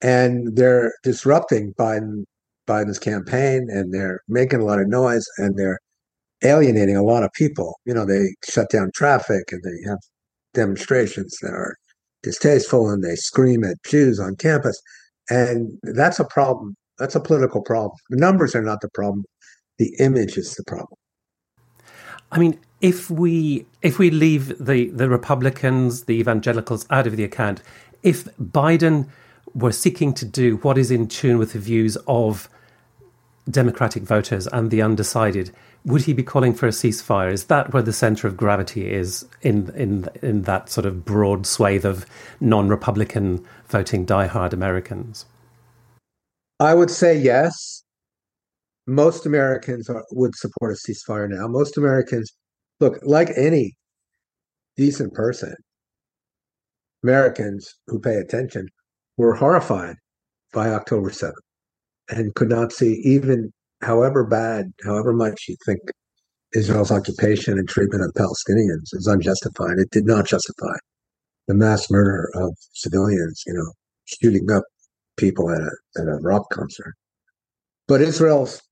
And 0.00 0.56
they're 0.56 0.92
disrupting 1.02 1.74
Biden 1.78 2.24
Biden's 2.68 2.98
campaign 2.98 3.66
and 3.70 3.92
they're 3.92 4.20
making 4.28 4.60
a 4.60 4.64
lot 4.64 4.78
of 4.78 4.88
noise 4.88 5.24
and 5.38 5.58
they're 5.58 5.78
alienating 6.44 6.96
a 6.96 7.02
lot 7.02 7.24
of 7.24 7.32
people. 7.32 7.80
You 7.84 7.94
know, 7.94 8.04
they 8.04 8.34
shut 8.48 8.70
down 8.70 8.90
traffic 8.94 9.50
and 9.50 9.62
they 9.64 9.88
have 9.88 9.98
demonstrations 10.54 11.36
that 11.42 11.52
are 11.52 11.76
distasteful 12.22 12.88
and 12.90 13.02
they 13.02 13.16
scream 13.16 13.64
at 13.64 13.82
Jews 13.84 14.20
on 14.20 14.36
campus. 14.36 14.78
And 15.30 15.78
that's 15.82 16.20
a 16.20 16.24
problem. 16.24 16.76
That's 16.98 17.14
a 17.14 17.20
political 17.20 17.62
problem. 17.62 17.92
The 18.10 18.18
numbers 18.18 18.54
are 18.54 18.62
not 18.62 18.80
the 18.80 18.90
problem. 18.92 19.24
The 19.78 19.94
image 19.98 20.36
is 20.36 20.54
the 20.54 20.64
problem. 20.64 20.98
I 22.30 22.38
mean, 22.38 22.58
if 22.80 23.10
we 23.10 23.66
if 23.82 23.98
we 23.98 24.10
leave 24.10 24.58
the, 24.64 24.90
the 24.90 25.08
Republicans, 25.08 26.04
the 26.04 26.14
evangelicals 26.14 26.86
out 26.90 27.06
of 27.06 27.16
the 27.16 27.24
account, 27.24 27.62
if 28.02 28.24
Biden 28.36 29.08
were 29.54 29.72
seeking 29.72 30.12
to 30.14 30.24
do 30.24 30.56
what 30.58 30.76
is 30.78 30.90
in 30.90 31.08
tune 31.08 31.38
with 31.38 31.52
the 31.52 31.58
views 31.58 31.96
of 32.06 32.48
Democratic 33.50 34.02
voters 34.02 34.46
and 34.48 34.70
the 34.70 34.82
undecided, 34.82 35.50
would 35.84 36.02
he 36.02 36.12
be 36.12 36.22
calling 36.22 36.52
for 36.52 36.66
a 36.66 36.70
ceasefire? 36.70 37.32
Is 37.32 37.44
that 37.44 37.72
where 37.72 37.82
the 37.82 37.92
centre 37.92 38.26
of 38.26 38.36
gravity 38.36 38.92
is 38.92 39.26
in 39.42 39.70
in 39.74 40.08
in 40.22 40.42
that 40.42 40.68
sort 40.68 40.86
of 40.86 41.04
broad 41.04 41.46
swathe 41.46 41.84
of 41.84 42.04
non-Republican 42.40 43.44
voting 43.68 44.04
diehard 44.04 44.52
Americans? 44.52 45.24
I 46.60 46.74
would 46.74 46.90
say 46.90 47.16
yes. 47.16 47.84
Most 48.88 49.26
Americans 49.26 49.90
are, 49.90 50.02
would 50.12 50.34
support 50.34 50.72
a 50.72 50.76
ceasefire 50.76 51.28
now. 51.28 51.46
Most 51.46 51.76
Americans, 51.76 52.32
look, 52.80 52.98
like 53.02 53.28
any 53.36 53.76
decent 54.78 55.12
person, 55.12 55.54
Americans 57.04 57.74
who 57.86 58.00
pay 58.00 58.14
attention 58.14 58.66
were 59.18 59.34
horrified 59.34 59.96
by 60.54 60.70
October 60.70 61.10
7th 61.10 61.32
and 62.08 62.34
could 62.34 62.48
not 62.48 62.72
see 62.72 63.02
even 63.04 63.52
however 63.82 64.24
bad, 64.24 64.72
however 64.82 65.12
much 65.12 65.44
you 65.48 65.56
think 65.66 65.80
Israel's 66.54 66.90
occupation 66.90 67.58
and 67.58 67.68
treatment 67.68 68.02
of 68.02 68.14
Palestinians 68.14 68.94
is 68.94 69.06
unjustified. 69.06 69.78
It 69.78 69.90
did 69.90 70.06
not 70.06 70.26
justify 70.26 70.76
the 71.46 71.54
mass 71.54 71.90
murder 71.90 72.30
of 72.34 72.56
civilians, 72.72 73.42
you 73.46 73.52
know, 73.52 73.72
shooting 74.06 74.50
up 74.50 74.64
people 75.18 75.50
at 75.50 75.60
a, 75.60 75.70
at 76.00 76.08
a 76.08 76.18
rock 76.22 76.48
concert. 76.50 76.94
But 77.86 78.00
Israel's 78.00 78.62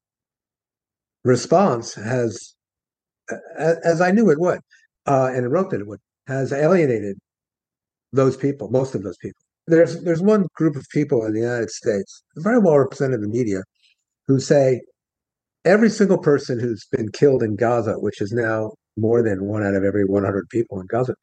response 1.26 1.94
has, 1.94 2.54
as 3.58 4.00
I 4.00 4.10
knew 4.10 4.30
it 4.30 4.40
would, 4.40 4.60
uh, 5.06 5.30
and 5.34 5.50
wrote 5.50 5.70
that 5.70 5.80
it 5.80 5.86
would, 5.86 6.00
has 6.26 6.52
alienated 6.52 7.16
those 8.12 8.36
people, 8.36 8.70
most 8.70 8.94
of 8.94 9.02
those 9.02 9.16
people 9.18 9.40
there's 9.66 10.02
there's 10.02 10.22
one 10.22 10.46
group 10.54 10.76
of 10.76 10.86
people 10.90 11.24
in 11.24 11.32
the 11.32 11.40
United 11.40 11.70
States, 11.70 12.22
very 12.36 12.58
well 12.58 12.78
represented 12.78 13.16
in 13.16 13.22
the 13.22 13.28
media, 13.28 13.62
who 14.28 14.38
say 14.38 14.80
every 15.64 15.90
single 15.90 16.18
person 16.18 16.60
who's 16.60 16.86
been 16.92 17.10
killed 17.10 17.42
in 17.42 17.56
Gaza, 17.56 17.94
which 17.94 18.20
is 18.20 18.32
now 18.32 18.72
more 18.96 19.22
than 19.22 19.44
one 19.44 19.64
out 19.64 19.74
of 19.74 19.84
every 19.84 20.04
100 20.04 20.48
people 20.50 20.80
in 20.80 20.86
Gaza, 20.86 21.14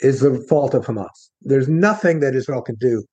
is 0.00 0.20
the 0.20 0.38
fault 0.48 0.74
of 0.74 0.86
Hamas. 0.86 1.30
There's 1.42 1.68
nothing 1.68 2.20
that 2.20 2.34
Israel 2.34 2.62
can 2.62 2.76
do 2.76 3.04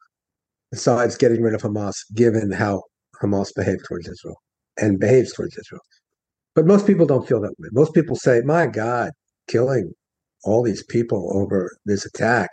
besides 0.71 1.17
getting 1.17 1.41
rid 1.41 1.55
of 1.55 1.61
Hamas, 1.61 1.95
given 2.13 2.51
how 2.51 2.83
Hamas 3.21 3.49
behaved 3.55 3.85
towards 3.87 4.07
Israel 4.07 4.37
and 4.77 4.99
behaves 4.99 5.33
towards 5.33 5.57
Israel. 5.57 5.81
But 6.55 6.65
most 6.65 6.85
people 6.85 7.05
don't 7.05 7.27
feel 7.27 7.41
that 7.41 7.55
way. 7.57 7.69
Most 7.71 7.93
people 7.93 8.15
say, 8.15 8.41
my 8.45 8.67
God, 8.67 9.11
killing 9.47 9.93
all 10.43 10.63
these 10.63 10.83
people 10.83 11.31
over 11.35 11.71
this 11.85 12.05
attack 12.05 12.49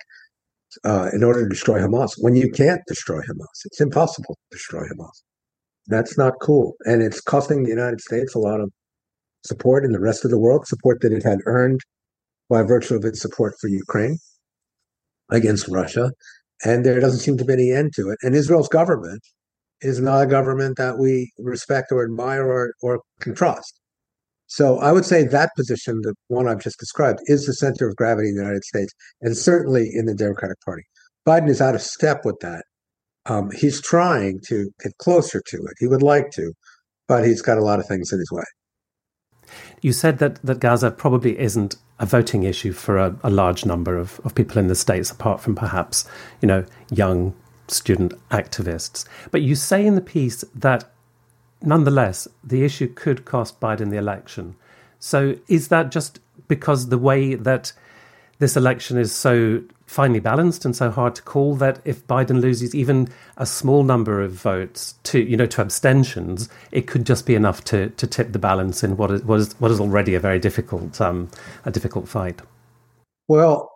uh, 0.85 1.11
in 1.13 1.25
order 1.25 1.43
to 1.43 1.49
destroy 1.49 1.81
Hamas 1.81 2.13
when 2.19 2.37
you 2.37 2.51
can't 2.51 2.81
destroy 2.87 3.19
Hamas. 3.19 3.65
It's 3.65 3.81
impossible 3.81 4.35
to 4.35 4.57
destroy 4.57 4.83
Hamas. 4.83 5.23
That's 5.87 6.17
not 6.17 6.35
cool. 6.41 6.77
And 6.85 7.03
it's 7.03 7.21
costing 7.21 7.63
the 7.63 7.71
United 7.71 8.01
States 8.01 8.35
a 8.35 8.39
lot 8.39 8.61
of 8.61 8.71
support 9.45 9.85
in 9.85 9.93
the 9.93 10.01
rest 10.01 10.25
of 10.25 10.31
the 10.31 10.39
world, 10.39 10.67
support 10.67 11.01
that 11.01 11.13
it 11.13 11.23
had 11.23 11.39
earned 11.47 11.81
by 12.49 12.63
virtue 12.63 12.95
of 12.95 13.05
its 13.05 13.21
support 13.21 13.55
for 13.61 13.69
Ukraine 13.69 14.19
against 15.31 15.69
Russia. 15.69 16.11
And 16.65 16.85
there 16.85 17.01
doesn't 17.01 17.21
seem 17.21 17.39
to 17.39 17.45
be 17.45 17.55
any 17.55 17.73
end 17.73 17.93
to 17.95 18.11
it. 18.11 18.19
And 18.23 18.35
Israel's 18.35 18.69
government 18.69 19.23
is 19.81 20.01
not 20.01 20.23
a 20.23 20.27
government 20.27 20.77
that 20.77 20.99
we 20.99 21.33
respect 21.39 21.91
or 21.91 22.05
admire 22.05 22.47
or, 22.47 22.75
or 22.83 23.01
can 23.21 23.35
trust. 23.35 23.80
So 24.51 24.81
I 24.81 24.91
would 24.91 25.05
say 25.05 25.23
that 25.23 25.51
position, 25.55 26.01
the 26.03 26.13
one 26.27 26.49
I've 26.49 26.61
just 26.61 26.81
described, 26.81 27.21
is 27.27 27.47
the 27.47 27.55
center 27.55 27.89
of 27.89 27.95
gravity 27.95 28.31
in 28.31 28.35
the 28.35 28.43
United 28.43 28.65
States 28.65 28.93
and 29.21 29.37
certainly 29.37 29.89
in 29.95 30.07
the 30.07 30.15
Democratic 30.15 30.61
Party. 30.65 30.83
Biden 31.25 31.49
is 31.49 31.61
out 31.61 31.77
of 31.77 31.83
step 31.83 32.25
with 32.25 32.37
that. 32.41 32.65
Um, 33.27 33.53
he's 33.53 33.81
trying 33.81 34.41
to 34.49 34.69
get 34.83 34.99
closer 34.99 35.41
to 35.47 35.57
it. 35.57 35.75
He 35.79 35.87
would 35.87 36.03
like 36.03 36.33
to, 36.33 36.53
but 37.07 37.25
he's 37.25 37.43
got 37.43 37.59
a 37.59 37.63
lot 37.63 37.79
of 37.79 37.87
things 37.87 38.13
in 38.13 38.19
his 38.19 38.33
way. 38.33 38.43
You 39.83 39.93
said 39.93 40.19
that, 40.19 40.43
that 40.43 40.59
Gaza 40.59 40.91
probably 40.91 41.39
isn't 41.39 41.77
a 42.01 42.07
voting 42.07 42.43
issue 42.43 42.73
for 42.73 42.99
a, 42.99 43.17
a 43.23 43.31
large 43.31 43.65
number 43.65 43.97
of, 43.97 44.21
of 44.25 44.35
people 44.35 44.59
in 44.59 44.67
the 44.67 44.75
States, 44.75 45.13
apart 45.13 45.41
from 45.41 45.55
perhaps, 45.55 46.09
you 46.41 46.49
know, 46.49 46.65
young 46.91 47.35
student 47.69 48.15
activists. 48.31 49.07
But 49.31 49.43
you 49.43 49.55
say 49.55 49.87
in 49.87 49.95
the 49.95 50.01
piece 50.01 50.45
that 50.57 50.91
nonetheless, 51.63 52.29
the 52.43 52.65
issue 52.65 52.93
could 52.93 53.25
cost 53.25 53.61
Biden 53.61 53.91
the 53.91 53.97
election. 53.97 54.57
So 54.99 55.37
is 55.49 55.69
that 55.69 55.91
just 55.91 56.21
because 56.49 56.89
the 56.89 56.99
way 56.99 57.35
that 57.35 57.73
this 58.39 58.57
election 58.57 58.99
is 58.99 59.15
so 59.15 59.63
finely 59.87 60.21
balanced 60.21 60.65
and 60.65 60.75
so 60.75 60.91
hard 60.91 61.15
to 61.17 61.23
call 61.23 61.57
that 61.57 61.81
if 61.85 62.07
Biden 62.07 62.41
loses 62.41 62.75
even 62.75 63.09
a 63.37 63.45
small 63.45 63.83
number 63.83 64.23
of 64.23 64.33
votes 64.33 64.95
to 65.03 65.21
you 65.21 65.37
know 65.37 65.47
to 65.47 65.61
abstentions, 65.61 66.49
it 66.71 66.87
could 66.87 67.05
just 67.05 67.27
be 67.27 67.35
enough 67.35 67.65
to 67.65 67.91
to 67.91 68.07
tip 68.07 68.33
the 68.33 68.39
balance 68.39 68.85
in 68.85 68.97
what 68.97 69.11
is 69.11 69.23
what 69.25 69.41
is, 69.41 69.53
what 69.61 69.71
is 69.71 69.81
already 69.81 70.15
a 70.15 70.21
very 70.21 70.39
difficult 70.39 71.01
um, 71.01 71.29
a 71.65 71.71
difficult 71.71 72.09
fight. 72.09 72.41
Well, 73.29 73.71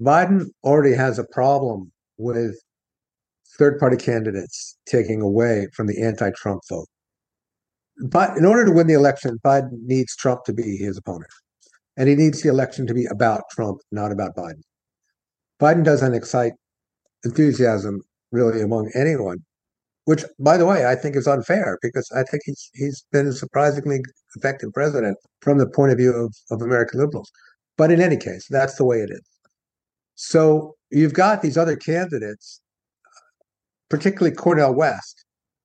Biden 0.00 0.46
already 0.64 0.94
has 0.94 1.18
a 1.18 1.24
problem 1.32 1.92
with 2.18 2.54
third 3.58 3.78
party 3.78 3.96
candidates 3.96 4.76
taking 4.86 5.20
away 5.20 5.68
from 5.74 5.86
the 5.86 6.02
anti 6.02 6.30
Trump 6.36 6.62
vote. 6.68 6.88
But 8.00 8.36
in 8.36 8.44
order 8.44 8.64
to 8.64 8.72
win 8.72 8.86
the 8.86 8.94
election, 8.94 9.38
Biden 9.44 9.70
needs 9.84 10.16
Trump 10.16 10.44
to 10.44 10.52
be 10.52 10.76
his 10.76 10.96
opponent. 10.96 11.30
And 11.96 12.08
he 12.08 12.14
needs 12.14 12.42
the 12.42 12.48
election 12.48 12.86
to 12.86 12.94
be 12.94 13.06
about 13.06 13.42
Trump, 13.50 13.80
not 13.90 14.12
about 14.12 14.34
Biden. 14.34 14.62
Biden 15.60 15.84
doesn't 15.84 16.14
excite 16.14 16.52
enthusiasm 17.24 18.00
really 18.32 18.62
among 18.62 18.90
anyone, 18.94 19.38
which, 20.06 20.24
by 20.40 20.56
the 20.56 20.66
way, 20.66 20.86
I 20.86 20.96
think 20.96 21.16
is 21.16 21.28
unfair 21.28 21.78
because 21.82 22.10
I 22.16 22.22
think 22.24 22.42
he's 22.46 22.70
he's 22.74 23.04
been 23.12 23.28
a 23.28 23.32
surprisingly 23.32 24.00
effective 24.36 24.72
president 24.72 25.18
from 25.40 25.58
the 25.58 25.68
point 25.68 25.92
of 25.92 25.98
view 25.98 26.12
of, 26.12 26.34
of 26.50 26.62
American 26.62 26.98
liberals. 26.98 27.30
But 27.76 27.92
in 27.92 28.00
any 28.00 28.16
case, 28.16 28.46
that's 28.48 28.76
the 28.76 28.84
way 28.84 28.98
it 28.98 29.10
is. 29.10 29.22
So 30.14 30.74
you've 30.90 31.14
got 31.14 31.42
these 31.42 31.58
other 31.58 31.76
candidates, 31.76 32.60
particularly 33.88 34.34
Cornel 34.34 34.74
West, 34.74 35.24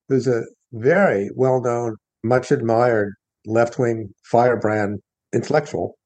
who's 0.10 0.28
a 0.28 0.44
very 0.74 1.30
well 1.36 1.62
known 1.62 1.96
much 2.24 2.52
admired 2.52 3.14
left 3.46 3.80
wing 3.80 4.14
firebrand 4.24 5.00
intellectual 5.34 5.98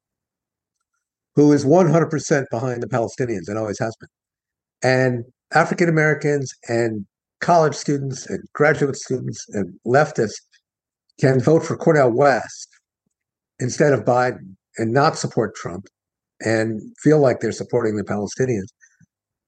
who 1.36 1.51
is 1.53 1.65
100% 1.65 2.46
behind 2.51 2.84
the 2.84 2.88
Palestinians 2.88 3.48
and 3.48 3.58
always 3.58 3.80
has 3.80 3.96
been. 4.00 4.10
And 4.84 5.25
African 5.53 5.89
Americans 5.89 6.53
and 6.68 7.06
college 7.39 7.75
students 7.75 8.27
and 8.27 8.44
graduate 8.53 8.96
students 8.96 9.46
and 9.50 9.74
leftists 9.86 10.41
can 11.20 11.39
vote 11.39 11.63
for 11.63 11.77
Cornel 11.77 12.12
West 12.12 12.68
instead 13.60 13.94
of 13.94 14.06
Biden 14.06 14.56
and 14.77 14.91
not 14.91 15.18
support 15.18 15.56
Trump 15.56 15.86
and 16.41 16.82
feel 17.00 17.20
like 17.20 17.39
they're 17.39 17.51
supporting 17.51 17.96
the 17.96 18.03
Palestinians. 18.03 18.68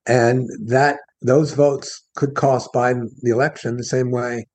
And 0.05 0.48
that 0.67 0.98
those 1.22 1.53
votes 1.53 2.01
could 2.15 2.36
cost 2.36 2.70
Biden 2.74 3.08
the 3.22 3.32
election 3.32 3.77
the 3.77 3.84
same 3.84 4.12
way 4.12 4.46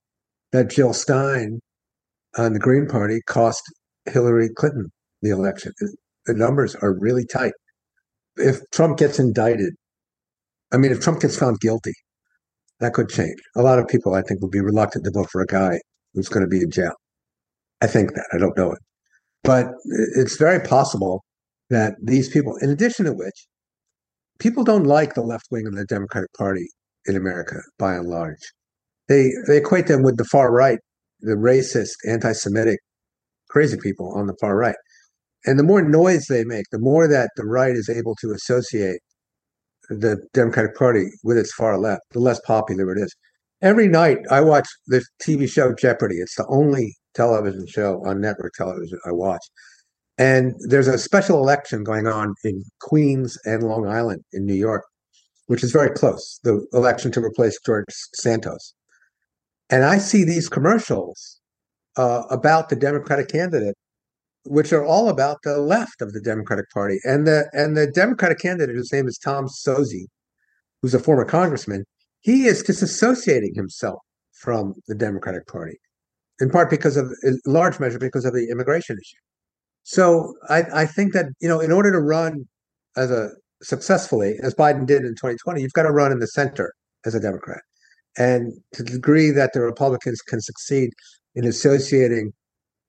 that 0.52 0.70
Jill 0.70 0.92
Stein 0.92 1.60
Uh, 2.38 2.44
on 2.44 2.52
the 2.52 2.58
Green 2.58 2.86
Party 2.86 3.20
cost 3.26 3.62
Hillary 4.06 4.48
Clinton 4.56 4.90
the 5.22 5.30
election. 5.30 5.72
The 6.26 6.34
numbers 6.34 6.76
are 6.76 6.96
really 6.98 7.26
tight. 7.26 7.52
If 8.36 8.60
Trump 8.72 8.98
gets 8.98 9.18
indicted, 9.18 9.74
I 10.72 10.76
mean, 10.76 10.92
if 10.92 11.00
Trump 11.00 11.20
gets 11.20 11.36
found 11.36 11.58
guilty, 11.60 11.94
that 12.80 12.92
could 12.92 13.08
change. 13.08 13.36
A 13.56 13.62
lot 13.62 13.78
of 13.78 13.88
people, 13.88 14.14
I 14.14 14.22
think, 14.22 14.40
would 14.40 14.52
be 14.52 14.60
reluctant 14.60 15.04
to 15.04 15.10
vote 15.12 15.28
for 15.30 15.40
a 15.40 15.46
guy 15.46 15.80
who's 16.14 16.28
going 16.28 16.44
to 16.44 16.48
be 16.48 16.62
in 16.62 16.70
jail. 16.70 16.92
I 17.80 17.88
think 17.88 18.14
that. 18.14 18.26
I 18.32 18.38
don't 18.38 18.56
know 18.56 18.72
it. 18.72 18.78
But 19.42 19.66
it's 20.16 20.36
very 20.36 20.60
possible 20.60 21.24
that 21.70 21.94
these 22.02 22.28
people, 22.28 22.56
in 22.56 22.70
addition 22.70 23.06
to 23.06 23.12
which, 23.12 23.46
people 24.38 24.62
don't 24.62 24.84
like 24.84 25.14
the 25.14 25.22
left 25.22 25.46
wing 25.50 25.66
of 25.66 25.74
the 25.74 25.84
Democratic 25.84 26.32
Party 26.34 26.68
in 27.06 27.16
America 27.16 27.56
by 27.78 27.94
and 27.94 28.08
large. 28.08 28.52
They 29.08 29.30
they 29.46 29.56
equate 29.56 29.86
them 29.86 30.02
with 30.02 30.18
the 30.18 30.24
far 30.24 30.52
right 30.52 30.78
the 31.20 31.34
racist, 31.34 31.96
anti 32.06 32.32
Semitic, 32.32 32.78
crazy 33.48 33.76
people 33.82 34.12
on 34.14 34.26
the 34.26 34.36
far 34.40 34.56
right. 34.56 34.76
And 35.46 35.58
the 35.58 35.64
more 35.64 35.82
noise 35.82 36.26
they 36.26 36.44
make, 36.44 36.66
the 36.70 36.78
more 36.78 37.08
that 37.08 37.30
the 37.36 37.44
right 37.44 37.74
is 37.74 37.88
able 37.88 38.14
to 38.16 38.32
associate 38.32 39.00
the 39.88 40.18
Democratic 40.34 40.76
Party 40.76 41.06
with 41.22 41.38
its 41.38 41.52
far 41.54 41.78
left, 41.78 42.02
the 42.12 42.20
less 42.20 42.40
popular 42.40 42.92
it 42.92 43.00
is. 43.00 43.14
Every 43.62 43.88
night 43.88 44.18
I 44.30 44.40
watch 44.40 44.68
the 44.86 45.04
TV 45.22 45.50
show 45.50 45.74
Jeopardy. 45.74 46.16
It's 46.16 46.36
the 46.36 46.46
only 46.48 46.94
television 47.14 47.66
show 47.66 48.02
on 48.04 48.20
network 48.20 48.52
television 48.54 48.98
I 49.06 49.12
watch. 49.12 49.42
And 50.18 50.54
there's 50.68 50.88
a 50.88 50.98
special 50.98 51.38
election 51.38 51.84
going 51.84 52.06
on 52.06 52.34
in 52.44 52.64
Queens 52.80 53.38
and 53.44 53.62
Long 53.62 53.88
Island 53.88 54.22
in 54.32 54.44
New 54.44 54.54
York, 54.54 54.84
which 55.46 55.62
is 55.62 55.72
very 55.72 55.90
close, 55.90 56.40
the 56.42 56.66
election 56.72 57.12
to 57.12 57.20
replace 57.20 57.58
George 57.64 57.86
Santos. 58.14 58.74
And 59.70 59.84
I 59.84 59.98
see 59.98 60.24
these 60.24 60.48
commercials 60.48 61.40
uh, 61.96 62.22
about 62.30 62.68
the 62.68 62.76
Democratic 62.76 63.28
candidate, 63.28 63.76
which 64.44 64.72
are 64.72 64.84
all 64.84 65.08
about 65.08 65.38
the 65.42 65.58
left 65.58 66.00
of 66.00 66.12
the 66.12 66.20
Democratic 66.20 66.70
Party. 66.70 66.98
And 67.04 67.26
the 67.26 67.48
and 67.52 67.76
the 67.76 67.86
Democratic 67.86 68.38
candidate, 68.38 68.76
whose 68.76 68.92
name 68.92 69.06
is 69.06 69.18
Tom 69.18 69.46
Suozzi, 69.46 70.06
who's 70.80 70.94
a 70.94 70.98
former 70.98 71.24
congressman, 71.24 71.84
he 72.20 72.46
is 72.46 72.62
disassociating 72.62 73.54
himself 73.54 74.00
from 74.32 74.74
the 74.86 74.94
Democratic 74.94 75.46
Party, 75.46 75.78
in 76.40 76.48
part 76.50 76.70
because 76.70 76.96
of, 76.96 77.12
in 77.22 77.40
large 77.44 77.80
measure, 77.80 77.98
because 77.98 78.24
of 78.24 78.32
the 78.32 78.48
immigration 78.50 78.96
issue. 78.96 79.18
So 79.82 80.34
I, 80.48 80.64
I 80.72 80.86
think 80.86 81.12
that 81.12 81.26
you 81.40 81.48
know, 81.48 81.60
in 81.60 81.72
order 81.72 81.90
to 81.92 82.00
run 82.00 82.46
as 82.96 83.10
a 83.10 83.30
successfully 83.62 84.36
as 84.42 84.54
Biden 84.54 84.86
did 84.86 85.02
in 85.02 85.10
2020, 85.10 85.60
you've 85.60 85.72
got 85.72 85.82
to 85.82 85.90
run 85.90 86.12
in 86.12 86.20
the 86.20 86.26
center 86.26 86.72
as 87.04 87.14
a 87.14 87.20
Democrat. 87.20 87.60
And 88.16 88.52
to 88.72 88.82
the 88.82 88.92
degree 88.92 89.30
that 89.30 89.52
the 89.52 89.60
Republicans 89.60 90.20
can 90.22 90.40
succeed 90.40 90.90
in 91.34 91.44
associating 91.44 92.32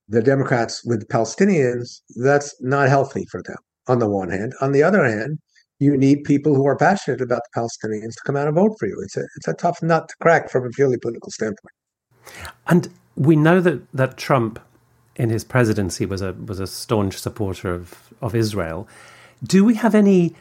the 0.07 0.21
Democrats 0.21 0.83
with 0.83 1.07
Palestinians, 1.07 2.01
that's 2.23 2.55
not 2.61 2.89
healthy 2.89 3.25
for 3.29 3.43
them, 3.43 3.57
on 3.87 3.99
the 3.99 4.09
one 4.09 4.29
hand. 4.29 4.53
On 4.61 4.71
the 4.71 4.81
other 4.81 5.05
hand, 5.05 5.37
you 5.79 5.95
need 5.95 6.23
people 6.23 6.55
who 6.55 6.65
are 6.67 6.75
passionate 6.75 7.21
about 7.21 7.41
the 7.53 7.61
Palestinians 7.61 8.13
to 8.13 8.21
come 8.25 8.35
out 8.35 8.47
and 8.47 8.55
vote 8.55 8.75
for 8.79 8.87
you. 8.87 8.99
It's 9.03 9.17
a, 9.17 9.23
it's 9.37 9.47
a 9.47 9.53
tough 9.53 9.81
nut 9.81 10.09
to 10.09 10.15
crack 10.21 10.49
from 10.49 10.65
a 10.65 10.69
purely 10.69 10.97
political 10.97 11.31
standpoint. 11.31 11.73
And 12.67 12.89
we 13.15 13.35
know 13.35 13.61
that, 13.61 13.81
that 13.93 14.17
Trump, 14.17 14.59
in 15.15 15.29
his 15.29 15.43
presidency, 15.43 16.05
was 16.05 16.21
a, 16.21 16.33
was 16.33 16.59
a 16.59 16.67
staunch 16.67 17.17
supporter 17.17 17.73
of, 17.73 18.13
of 18.21 18.35
Israel. 18.35 18.87
Do 19.43 19.63
we 19.63 19.75
have 19.75 19.95
any 19.95 20.35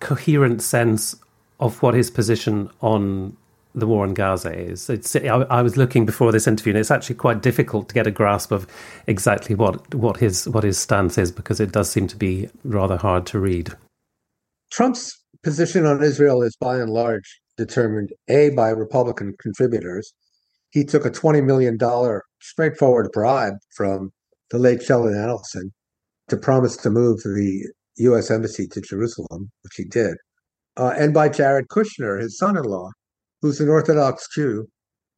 coherent 0.00 0.62
sense 0.62 1.16
of 1.60 1.80
what 1.80 1.94
his 1.94 2.10
position 2.10 2.68
on 2.80 3.36
the 3.74 3.86
war 3.86 4.04
in 4.04 4.14
Gaza 4.14 4.52
is. 4.52 4.90
I, 4.90 5.28
I, 5.28 5.62
was 5.62 5.76
looking 5.76 6.04
before 6.04 6.32
this 6.32 6.46
interview, 6.46 6.72
and 6.72 6.80
it's 6.80 6.90
actually 6.90 7.16
quite 7.16 7.42
difficult 7.42 7.88
to 7.88 7.94
get 7.94 8.06
a 8.06 8.10
grasp 8.10 8.52
of 8.52 8.66
exactly 9.06 9.54
what, 9.54 9.94
what 9.94 10.18
his 10.18 10.48
what 10.48 10.64
his 10.64 10.78
stance 10.78 11.16
is 11.18 11.32
because 11.32 11.60
it 11.60 11.72
does 11.72 11.90
seem 11.90 12.06
to 12.08 12.16
be 12.16 12.48
rather 12.64 12.96
hard 12.96 13.26
to 13.26 13.38
read. 13.38 13.72
Trump's 14.70 15.18
position 15.42 15.86
on 15.86 16.02
Israel 16.02 16.42
is 16.42 16.56
by 16.56 16.76
and 16.76 16.90
large 16.90 17.40
determined 17.56 18.10
a 18.28 18.50
by 18.50 18.70
Republican 18.70 19.34
contributors. 19.40 20.12
He 20.70 20.84
took 20.84 21.04
a 21.04 21.10
twenty 21.10 21.40
million 21.40 21.76
dollar 21.76 22.24
straightforward 22.40 23.10
bribe 23.12 23.54
from 23.76 24.10
the 24.50 24.58
late 24.58 24.82
Sheldon 24.82 25.14
Adelson 25.14 25.70
to 26.28 26.36
promise 26.36 26.76
to 26.78 26.90
move 26.90 27.20
the 27.22 27.66
U.S. 27.96 28.30
embassy 28.30 28.66
to 28.68 28.80
Jerusalem, 28.80 29.50
which 29.62 29.74
he 29.76 29.84
did. 29.84 30.16
uh, 30.76 30.94
and 30.96 31.12
by 31.12 31.28
Jared 31.28 31.68
Kushner, 31.68 32.20
his 32.20 32.38
son-in-law, 32.38 32.90
who's 33.42 33.60
an 33.60 33.68
Orthodox 33.68 34.26
Jew 34.34 34.66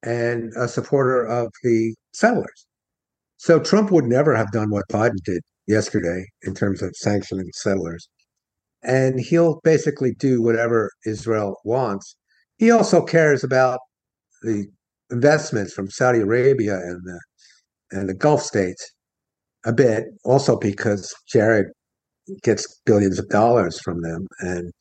and 0.02 0.52
a 0.56 0.66
supporter 0.66 1.24
of 1.24 1.52
the 1.62 1.94
settlers. 2.12 2.66
So 3.36 3.60
Trump 3.60 3.90
would 3.90 4.06
never 4.06 4.34
have 4.34 4.50
done 4.50 4.70
what 4.70 4.84
Biden 4.90 5.22
did 5.24 5.42
yesterday 5.66 6.24
in 6.42 6.54
terms 6.54 6.82
of 6.82 6.94
sanctioning 6.96 7.50
settlers. 7.54 8.08
And 8.82 9.20
he'll 9.20 9.60
basically 9.62 10.14
do 10.14 10.42
whatever 10.42 10.90
Israel 11.06 11.56
wants. 11.64 12.16
He 12.58 12.70
also 12.70 13.02
cares 13.02 13.44
about 13.44 13.78
the 14.42 14.66
investments 15.10 15.72
from 15.72 15.90
Saudi 15.90 16.20
Arabia 16.20 16.76
and 16.76 17.00
the 17.04 17.20
and 17.92 18.08
the 18.08 18.14
Gulf 18.14 18.42
states 18.42 18.90
a 19.64 19.72
bit, 19.72 20.04
also 20.24 20.58
because 20.58 21.14
Jared 21.28 21.66
gets 22.42 22.80
billions 22.84 23.18
of 23.18 23.28
dollars 23.28 23.80
from 23.80 24.00
them 24.02 24.26
and 24.40 24.72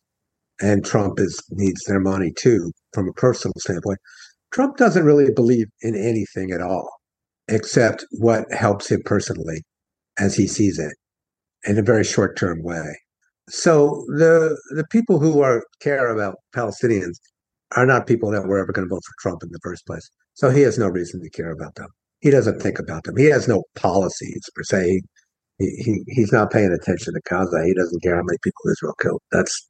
and 0.64 0.86
Trump 0.86 1.20
is 1.20 1.44
needs 1.52 1.84
their 1.86 2.00
money 2.00 2.32
too 2.38 2.72
from 2.94 3.10
a 3.10 3.14
personal 3.14 3.54
standpoint. 3.58 4.00
Trump 4.52 4.78
doesn't 4.78 5.04
really 5.04 5.30
believe 5.32 5.68
in 5.82 5.96
anything 5.96 6.52
at 6.52 6.62
all 6.62 6.90
except 7.50 8.06
what 8.20 8.46
helps 8.52 8.90
him 8.90 9.02
personally 9.04 9.62
as 10.18 10.36
he 10.36 10.48
sees 10.48 10.80
it 10.80 10.94
in 11.66 11.78
a 11.78 11.82
very 11.82 12.04
short 12.04 12.38
term 12.38 12.64
way. 12.64 12.98
So 13.50 14.06
the 14.08 14.58
the 14.72 14.86
people 14.90 15.20
who 15.20 15.42
are 15.42 15.64
care 15.82 16.10
about 16.10 16.36
Palestinians 16.56 17.18
are 17.76 17.86
not 17.86 18.08
people 18.08 18.32
that 18.32 18.48
were 18.48 18.60
ever 18.60 18.72
going 18.72 18.88
to 18.88 18.96
vote 18.96 19.04
for 19.06 19.22
Trump 19.22 19.44
in 19.44 19.50
the 19.52 19.60
first 19.62 19.86
place. 19.86 20.10
So 20.36 20.50
he 20.50 20.62
has 20.62 20.78
no 20.80 20.88
reason 20.88 21.22
to 21.22 21.30
care 21.30 21.52
about 21.52 21.76
them. 21.76 21.90
He 22.22 22.30
doesn't 22.32 22.62
think 22.62 22.80
about 22.80 23.04
them. 23.04 23.18
He 23.18 23.26
has 23.26 23.50
no 23.50 23.64
policies 23.76 24.44
per 24.56 24.64
se. 24.64 25.02
He, 25.60 25.66
he 25.84 26.04
he's 26.08 26.32
not 26.32 26.52
paying 26.52 26.72
attention 26.72 27.14
to 27.14 27.22
Gaza. 27.30 27.66
He 27.66 27.74
doesn't 27.74 28.02
care 28.02 28.16
how 28.16 28.24
many 28.24 28.38
people 28.42 28.72
Israel 28.72 28.96
killed. 29.02 29.22
That's 29.32 29.68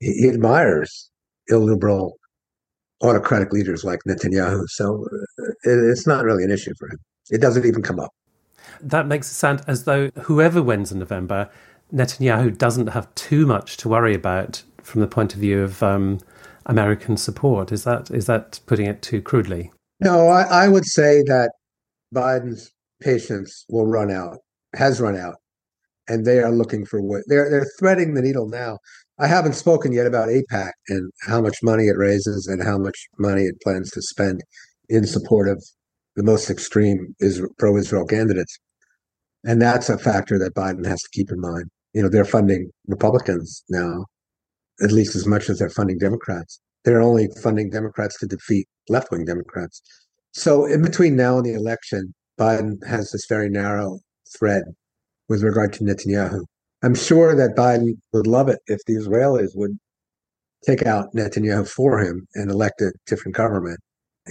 he, 0.00 0.12
he 0.12 0.28
admires 0.28 1.10
illiberal 1.48 2.16
autocratic 3.02 3.52
leaders 3.52 3.84
like 3.84 4.00
Netanyahu. 4.08 4.64
So 4.68 5.04
uh, 5.12 5.44
it, 5.64 5.90
it's 5.90 6.06
not 6.06 6.24
really 6.24 6.44
an 6.44 6.50
issue 6.50 6.72
for 6.78 6.88
him. 6.88 6.98
It 7.30 7.40
doesn't 7.40 7.66
even 7.66 7.82
come 7.82 8.00
up. 8.00 8.10
That 8.80 9.06
makes 9.06 9.30
it 9.30 9.34
sound 9.34 9.62
as 9.66 9.84
though 9.84 10.10
whoever 10.22 10.62
wins 10.62 10.92
in 10.92 10.98
November, 10.98 11.50
Netanyahu 11.92 12.56
doesn't 12.56 12.88
have 12.88 13.14
too 13.14 13.46
much 13.46 13.76
to 13.78 13.88
worry 13.88 14.14
about 14.14 14.62
from 14.82 15.00
the 15.00 15.06
point 15.06 15.34
of 15.34 15.40
view 15.40 15.62
of 15.62 15.82
um, 15.82 16.20
American 16.66 17.16
support. 17.16 17.72
Is 17.72 17.84
that 17.84 18.10
is 18.10 18.26
that 18.26 18.60
putting 18.66 18.86
it 18.86 19.02
too 19.02 19.22
crudely? 19.22 19.72
No, 20.00 20.28
I, 20.28 20.64
I 20.64 20.68
would 20.68 20.84
say 20.84 21.22
that 21.26 21.52
Biden's 22.14 22.70
patience 23.00 23.64
will 23.68 23.86
run 23.86 24.10
out, 24.10 24.38
has 24.74 25.00
run 25.00 25.16
out, 25.16 25.36
and 26.08 26.24
they 26.24 26.40
are 26.40 26.52
looking 26.52 26.84
for 26.84 27.00
what 27.00 27.22
they're 27.26 27.50
they're 27.50 27.70
threading 27.78 28.14
the 28.14 28.22
needle 28.22 28.48
now. 28.48 28.78
I 29.18 29.26
haven't 29.26 29.54
spoken 29.54 29.92
yet 29.92 30.06
about 30.06 30.28
AIPAC 30.28 30.72
and 30.88 31.10
how 31.22 31.40
much 31.40 31.56
money 31.62 31.84
it 31.84 31.96
raises 31.96 32.46
and 32.46 32.62
how 32.62 32.76
much 32.76 32.98
money 33.18 33.44
it 33.44 33.60
plans 33.62 33.90
to 33.92 34.02
spend 34.02 34.42
in 34.88 35.06
support 35.06 35.48
of 35.48 35.64
the 36.16 36.22
most 36.22 36.50
extreme 36.50 37.14
pro-Israel 37.58 38.06
candidates, 38.06 38.58
and 39.44 39.60
that's 39.60 39.88
a 39.88 39.98
factor 39.98 40.38
that 40.38 40.54
Biden 40.54 40.86
has 40.86 41.00
to 41.00 41.08
keep 41.12 41.30
in 41.30 41.40
mind. 41.40 41.70
You 41.92 42.02
know, 42.02 42.08
they're 42.08 42.24
funding 42.24 42.70
Republicans 42.88 43.62
now, 43.68 44.06
at 44.82 44.92
least 44.92 45.14
as 45.14 45.26
much 45.26 45.48
as 45.48 45.58
they're 45.58 45.70
funding 45.70 45.98
Democrats. 45.98 46.60
They're 46.84 47.02
only 47.02 47.28
funding 47.42 47.70
Democrats 47.70 48.18
to 48.20 48.26
defeat 48.26 48.66
left-wing 48.88 49.24
Democrats. 49.24 49.82
So 50.32 50.66
in 50.66 50.82
between 50.82 51.16
now 51.16 51.36
and 51.38 51.46
the 51.46 51.54
election, 51.54 52.14
Biden 52.38 52.84
has 52.86 53.10
this 53.10 53.26
very 53.28 53.48
narrow 53.48 53.98
thread 54.38 54.64
with 55.28 55.42
regard 55.42 55.72
to 55.74 55.84
Netanyahu. 55.84 56.44
I'm 56.82 56.94
sure 56.94 57.34
that 57.34 57.56
Biden 57.56 57.98
would 58.12 58.26
love 58.26 58.48
it 58.48 58.60
if 58.66 58.80
the 58.86 58.94
Israelis 58.94 59.50
would 59.54 59.78
take 60.66 60.84
out 60.84 61.14
Netanyahu 61.14 61.68
for 61.68 62.00
him 62.00 62.26
and 62.34 62.50
elect 62.50 62.80
a 62.80 62.92
different 63.06 63.36
government. 63.36 63.78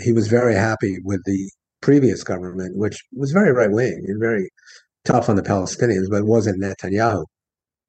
He 0.02 0.12
was 0.12 0.28
very 0.28 0.54
happy 0.54 0.98
with 1.04 1.22
the 1.26 1.50
previous 1.82 2.24
government, 2.24 2.76
which 2.76 3.02
was 3.14 3.32
very 3.32 3.52
right 3.52 3.72
wing 3.72 4.04
and 4.08 4.20
very 4.20 4.50
tough 5.06 5.30
on 5.30 5.36
the 5.36 5.42
Palestinians, 5.42 6.10
but 6.10 6.20
it 6.20 6.26
wasn't 6.26 6.62
Netanyahu 6.62 7.24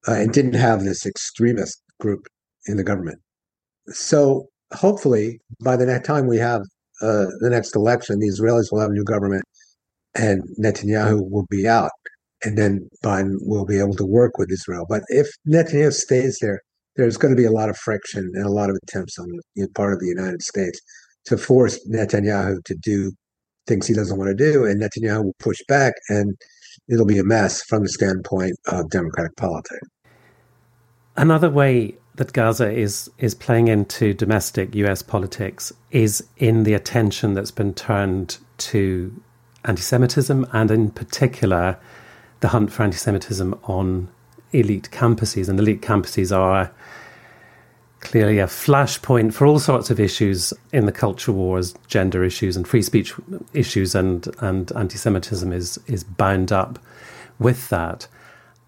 uh, 0.08 0.12
and 0.12 0.32
didn't 0.32 0.54
have 0.54 0.84
this 0.84 1.06
extremist 1.06 1.82
group 2.00 2.26
in 2.66 2.76
the 2.76 2.84
government. 2.84 3.18
So 3.88 4.48
hopefully, 4.72 5.40
by 5.62 5.76
the 5.76 5.86
next 5.86 6.06
time 6.06 6.26
we 6.26 6.38
have 6.38 6.62
uh, 7.02 7.26
the 7.40 7.50
next 7.50 7.74
election, 7.74 8.18
the 8.18 8.28
Israelis 8.28 8.70
will 8.70 8.80
have 8.80 8.90
a 8.90 8.94
new 8.94 9.04
government 9.04 9.44
and 10.14 10.42
Netanyahu 10.58 11.28
will 11.30 11.46
be 11.50 11.68
out. 11.68 11.90
And 12.46 12.56
then 12.56 12.88
Biden 13.04 13.34
will 13.40 13.64
be 13.64 13.80
able 13.80 13.96
to 13.96 14.06
work 14.06 14.38
with 14.38 14.52
Israel. 14.52 14.86
But 14.88 15.02
if 15.08 15.26
Netanyahu 15.48 15.92
stays 15.92 16.38
there, 16.40 16.60
there's 16.94 17.16
going 17.16 17.34
to 17.34 17.40
be 17.40 17.44
a 17.44 17.50
lot 17.50 17.68
of 17.68 17.76
friction 17.76 18.30
and 18.34 18.46
a 18.46 18.50
lot 18.50 18.70
of 18.70 18.76
attempts 18.84 19.18
on 19.18 19.26
the 19.56 19.68
part 19.74 19.92
of 19.92 19.98
the 19.98 20.06
United 20.06 20.42
States 20.42 20.80
to 21.24 21.36
force 21.36 21.76
Netanyahu 21.88 22.62
to 22.64 22.74
do 22.76 23.10
things 23.66 23.88
he 23.88 23.94
doesn't 23.94 24.16
want 24.16 24.28
to 24.30 24.52
do. 24.52 24.64
And 24.64 24.80
Netanyahu 24.80 25.24
will 25.24 25.36
push 25.40 25.58
back, 25.66 25.94
and 26.08 26.36
it'll 26.88 27.04
be 27.04 27.18
a 27.18 27.24
mess 27.24 27.62
from 27.64 27.82
the 27.82 27.88
standpoint 27.88 28.54
of 28.68 28.90
democratic 28.90 29.34
politics. 29.36 29.88
Another 31.16 31.50
way 31.50 31.96
that 32.14 32.32
Gaza 32.32 32.70
is 32.70 33.10
is 33.18 33.34
playing 33.34 33.66
into 33.66 34.14
domestic 34.14 34.72
US 34.76 35.02
politics 35.02 35.72
is 35.90 36.22
in 36.36 36.62
the 36.62 36.74
attention 36.74 37.34
that's 37.34 37.50
been 37.50 37.74
turned 37.74 38.38
to 38.58 39.22
anti-Semitism 39.64 40.46
and 40.52 40.70
in 40.70 40.90
particular 40.90 41.76
the 42.40 42.48
hunt 42.48 42.72
for 42.72 42.82
anti-Semitism 42.82 43.58
on 43.64 44.08
elite 44.52 44.88
campuses. 44.92 45.48
And 45.48 45.58
elite 45.58 45.82
campuses 45.82 46.36
are 46.36 46.70
clearly 48.00 48.38
a 48.38 48.46
flashpoint 48.46 49.32
for 49.32 49.46
all 49.46 49.58
sorts 49.58 49.90
of 49.90 49.98
issues 49.98 50.52
in 50.72 50.86
the 50.86 50.92
culture 50.92 51.32
wars, 51.32 51.74
gender 51.88 52.22
issues 52.22 52.56
and 52.56 52.66
free 52.68 52.82
speech 52.82 53.14
issues 53.52 53.94
and, 53.94 54.28
and 54.40 54.70
anti-Semitism 54.72 55.52
is 55.52 55.78
is 55.86 56.04
bound 56.04 56.52
up 56.52 56.78
with 57.38 57.68
that. 57.68 58.06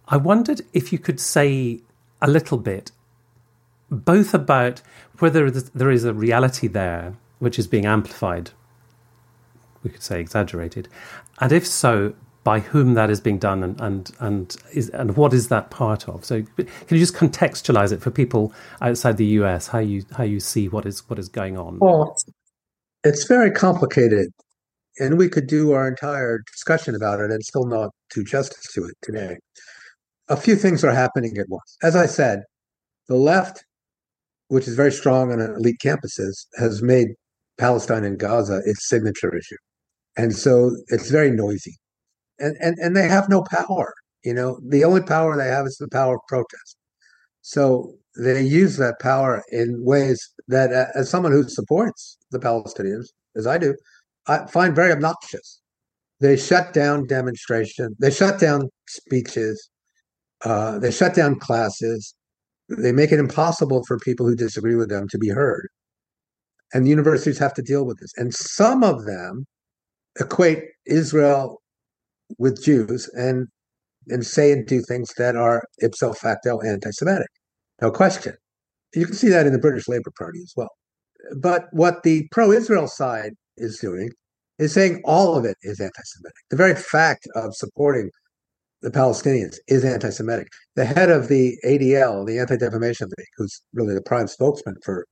I 0.09 0.17
wondered 0.17 0.63
if 0.73 0.93
you 0.93 0.99
could 0.99 1.21
say 1.21 1.81
a 2.21 2.29
little 2.29 2.59
bit 2.59 2.91
both 3.91 4.35
about 4.35 4.83
whether 5.19 5.51
there 5.51 5.91
is 5.91 6.05
a 6.05 6.15
reality 6.15 6.67
there 6.67 7.15
which 7.39 7.59
is 7.59 7.67
being 7.67 7.87
amplified, 7.87 8.51
we 9.83 9.91
could 9.91 10.03
say 10.03 10.21
exaggerated, 10.21 10.89
and 11.41 11.53
if 11.53 11.67
so, 11.67 12.15
by 12.45 12.61
whom 12.61 12.95
that 12.95 13.11
is 13.11 13.21
being 13.21 13.39
done 13.39 13.63
and 13.63 13.81
and 13.81 14.11
and, 14.21 14.57
is, 14.73 14.89
and 14.91 15.17
what 15.17 15.33
is 15.33 15.49
that 15.49 15.71
part 15.71 16.09
of? 16.09 16.25
So, 16.25 16.43
can 16.57 16.67
you 16.91 16.99
just 16.99 17.15
contextualize 17.15 17.93
it 17.93 18.01
for 18.01 18.11
people 18.11 18.53
outside 18.81 19.17
the 19.17 19.27
US 19.27 19.69
how 19.69 19.79
you 19.79 20.05
how 20.17 20.25
you 20.25 20.41
see 20.41 20.69
what 20.69 20.87
is 20.87 21.09
what 21.09 21.19
is 21.19 21.29
going 21.29 21.57
on? 21.59 21.79
Well, 21.79 22.17
it's 23.05 23.25
very 23.25 23.51
complicated, 23.51 24.29
and 24.99 25.19
we 25.19 25.29
could 25.29 25.47
do 25.47 25.73
our 25.73 25.89
entire 25.89 26.41
discussion 26.53 26.95
about 26.95 27.21
it 27.21 27.31
and 27.31 27.43
still 27.43 27.67
not 27.67 27.91
do 28.15 28.25
justice 28.25 28.73
to 28.75 28.85
it 28.85 28.95
today. 29.03 29.37
A 30.29 30.37
few 30.37 30.57
things 30.57 30.85
are 30.85 30.93
happening 30.93 31.39
at 31.39 31.49
once. 31.49 31.77
As 31.83 31.97
I 31.97 32.07
said, 32.07 32.43
the 33.09 33.17
left 33.17 33.65
which 34.49 34.67
is 34.67 34.75
very 34.75 34.93
strong 34.93 35.31
on 35.31 35.41
elite 35.41 35.79
campuses, 35.83 36.47
has 36.59 36.83
made 36.83 37.09
Palestine 37.59 38.05
and 38.05 38.19
Gaza 38.19 38.61
its 38.65 38.89
signature 38.89 39.35
issue. 39.37 39.57
And 40.17 40.35
so 40.35 40.75
it's 40.89 41.11
very 41.11 41.31
noisy. 41.31 41.77
And, 42.39 42.57
and, 42.61 42.79
and 42.79 42.97
they 42.97 43.09
have 43.09 43.29
no 43.29 43.43
power. 43.43 43.95
You 44.25 44.35
know, 44.35 44.61
the 44.67 44.85
only 44.85 45.03
power 45.03 45.37
they 45.37 45.49
have 45.49 45.67
is 45.67 45.77
the 45.77 45.89
power 45.89 46.17
of 46.17 46.21
protest. 46.29 46.77
So 47.43 47.95
they 48.17 48.43
use 48.43 48.77
that 48.77 48.99
power 49.01 49.43
in 49.51 49.85
ways 49.85 50.21
that, 50.49 50.73
uh, 50.73 50.87
as 50.95 51.09
someone 51.09 51.33
who 51.33 51.49
supports 51.49 52.19
the 52.31 52.39
Palestinians, 52.39 53.07
as 53.37 53.47
I 53.47 53.59
do, 53.59 53.75
I 54.27 54.47
find 54.47 54.75
very 54.75 54.93
obnoxious. 54.93 55.61
They 56.21 56.37
shut 56.37 56.73
down 56.73 57.07
demonstration. 57.07 57.95
They 58.01 58.11
shut 58.11 58.41
down 58.41 58.69
speeches. 58.89 59.71
Uh, 60.45 60.79
they 60.79 60.91
shut 60.91 61.15
down 61.15 61.39
classes 61.39 62.15
they 62.69 62.93
make 62.93 63.13
it 63.13 63.19
impossible 63.19 63.85
for 63.87 63.99
people 63.99 64.27
who 64.27 64.37
disagree 64.37 64.75
with 64.75 64.91
them 64.91 65.09
to 65.09 65.19
be 65.19 65.29
heard. 65.29 65.69
And 66.73 66.85
the 66.85 66.91
universities 66.91 67.39
have 67.39 67.55
to 67.55 67.63
deal 67.63 67.87
with 67.87 67.99
this. 67.99 68.13
And 68.17 68.35
some 68.35 68.85
of 68.85 69.07
them 69.07 69.47
equate 70.21 70.65
Israel 70.87 71.63
with 72.39 72.63
Jews 72.63 73.09
and 73.15 73.47
and 74.11 74.25
say 74.25 74.53
and 74.53 74.67
do 74.67 74.81
things 74.81 75.11
that 75.19 75.37
are 75.37 75.63
ipso 75.83 76.13
facto 76.13 76.61
anti-Semitic. 76.61 77.29
No 77.83 77.91
question. 77.91 78.35
You 78.95 79.05
can 79.05 79.15
see 79.15 79.29
that 79.29 79.47
in 79.47 79.53
the 79.53 79.59
British 79.59 79.87
Labour 79.87 80.11
Party 80.17 80.41
as 80.41 80.53
well. 80.57 80.71
But 81.37 81.67
what 81.73 82.03
the 82.05 82.27
pro-Israel 82.31 82.89
side 82.89 83.33
is 83.59 83.79
doing 83.79 84.11
is 84.59 84.73
saying 84.73 85.03
all 85.05 85.37
of 85.37 85.45
it 85.45 85.57
is 85.63 85.79
anti-Semitic. 85.79 86.37
The 86.49 86.57
very 86.57 86.75
fact 86.75 87.29
of 87.35 87.55
supporting 87.55 88.11
the 88.83 88.91
Palestinians 88.91 89.57
is 89.67 89.85
anti 89.85 90.11
Semitic. 90.11 90.49
The 90.77 90.85
head 90.85 91.11
of 91.11 91.29
the 91.29 91.57
ADL, 91.65 92.27
the 92.27 92.39
Anti 92.39 92.57
Defamation 92.57 93.09
League, 93.19 93.27
who's 93.37 93.61
really 93.73 93.95
the 93.95 94.03
prime 94.03 94.29
spokesman 94.29 94.77
for 94.85 95.07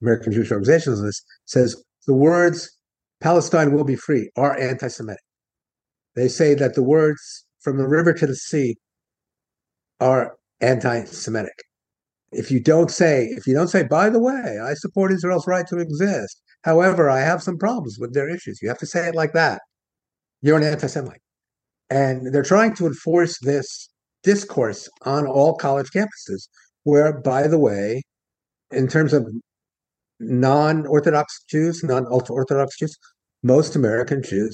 American 0.00 0.32
Jewish 0.32 0.52
organizations, 0.52 1.22
says 1.44 1.82
the 2.06 2.14
words 2.14 2.70
Palestine 3.20 3.72
will 3.72 3.84
be 3.84 3.96
free 3.96 4.30
are 4.36 4.58
anti 4.58 4.88
Semitic. 4.88 5.22
They 6.18 6.26
say 6.26 6.54
that 6.54 6.74
the 6.74 6.82
words 6.82 7.46
from 7.60 7.78
the 7.78 7.86
river 7.86 8.12
to 8.12 8.26
the 8.26 8.34
sea 8.34 8.76
are 10.00 10.36
anti 10.60 11.04
Semitic. 11.04 11.54
if 12.32 12.50
you 12.50 12.60
don't 12.60 12.90
say, 12.90 13.26
if 13.26 13.46
you 13.46 13.54
don't 13.54 13.68
say, 13.68 13.84
by 13.84 14.10
the 14.10 14.18
way, 14.18 14.58
I 14.60 14.74
support 14.74 15.12
Israel's 15.12 15.46
right 15.46 15.66
to 15.68 15.78
exist. 15.78 16.42
However, 16.62 17.08
I 17.08 17.20
have 17.20 17.40
some 17.40 17.56
problems 17.56 17.98
with 18.00 18.14
their 18.14 18.28
issues. 18.28 18.58
You 18.60 18.68
have 18.68 18.78
to 18.78 18.86
say 18.86 19.06
it 19.06 19.14
like 19.14 19.32
that. 19.34 19.60
You're 20.42 20.56
an 20.58 20.64
anti-Semite. 20.64 21.20
And 21.88 22.34
they're 22.34 22.42
trying 22.42 22.74
to 22.76 22.86
enforce 22.88 23.38
this 23.42 23.88
discourse 24.24 24.88
on 25.02 25.24
all 25.24 25.54
college 25.54 25.90
campuses, 25.94 26.48
where, 26.82 27.20
by 27.20 27.46
the 27.46 27.60
way, 27.60 28.02
in 28.72 28.88
terms 28.88 29.12
of 29.12 29.24
non-Orthodox 30.18 31.44
Jews, 31.48 31.84
non-ultra-Orthodox 31.84 32.76
Jews, 32.76 32.96
most 33.44 33.76
American 33.76 34.20
Jews 34.20 34.52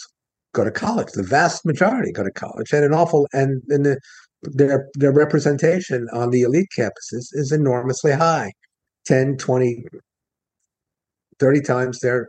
go 0.54 0.64
to 0.64 0.70
college. 0.70 1.08
The 1.12 1.22
vast 1.22 1.66
majority 1.66 2.12
go 2.12 2.24
to 2.24 2.30
college, 2.30 2.72
and 2.72 2.84
an 2.84 2.94
awful 2.94 3.28
and 3.32 3.62
in 3.68 3.82
the 3.82 3.98
their 4.52 4.88
their 4.94 5.12
representation 5.12 6.06
on 6.12 6.30
the 6.30 6.42
elite 6.42 6.68
campuses 6.76 7.28
is 7.32 7.52
enormously 7.52 8.12
high 8.12 8.52
10 9.06 9.36
20 9.36 9.84
30 11.38 11.60
times 11.62 12.00
their 12.00 12.28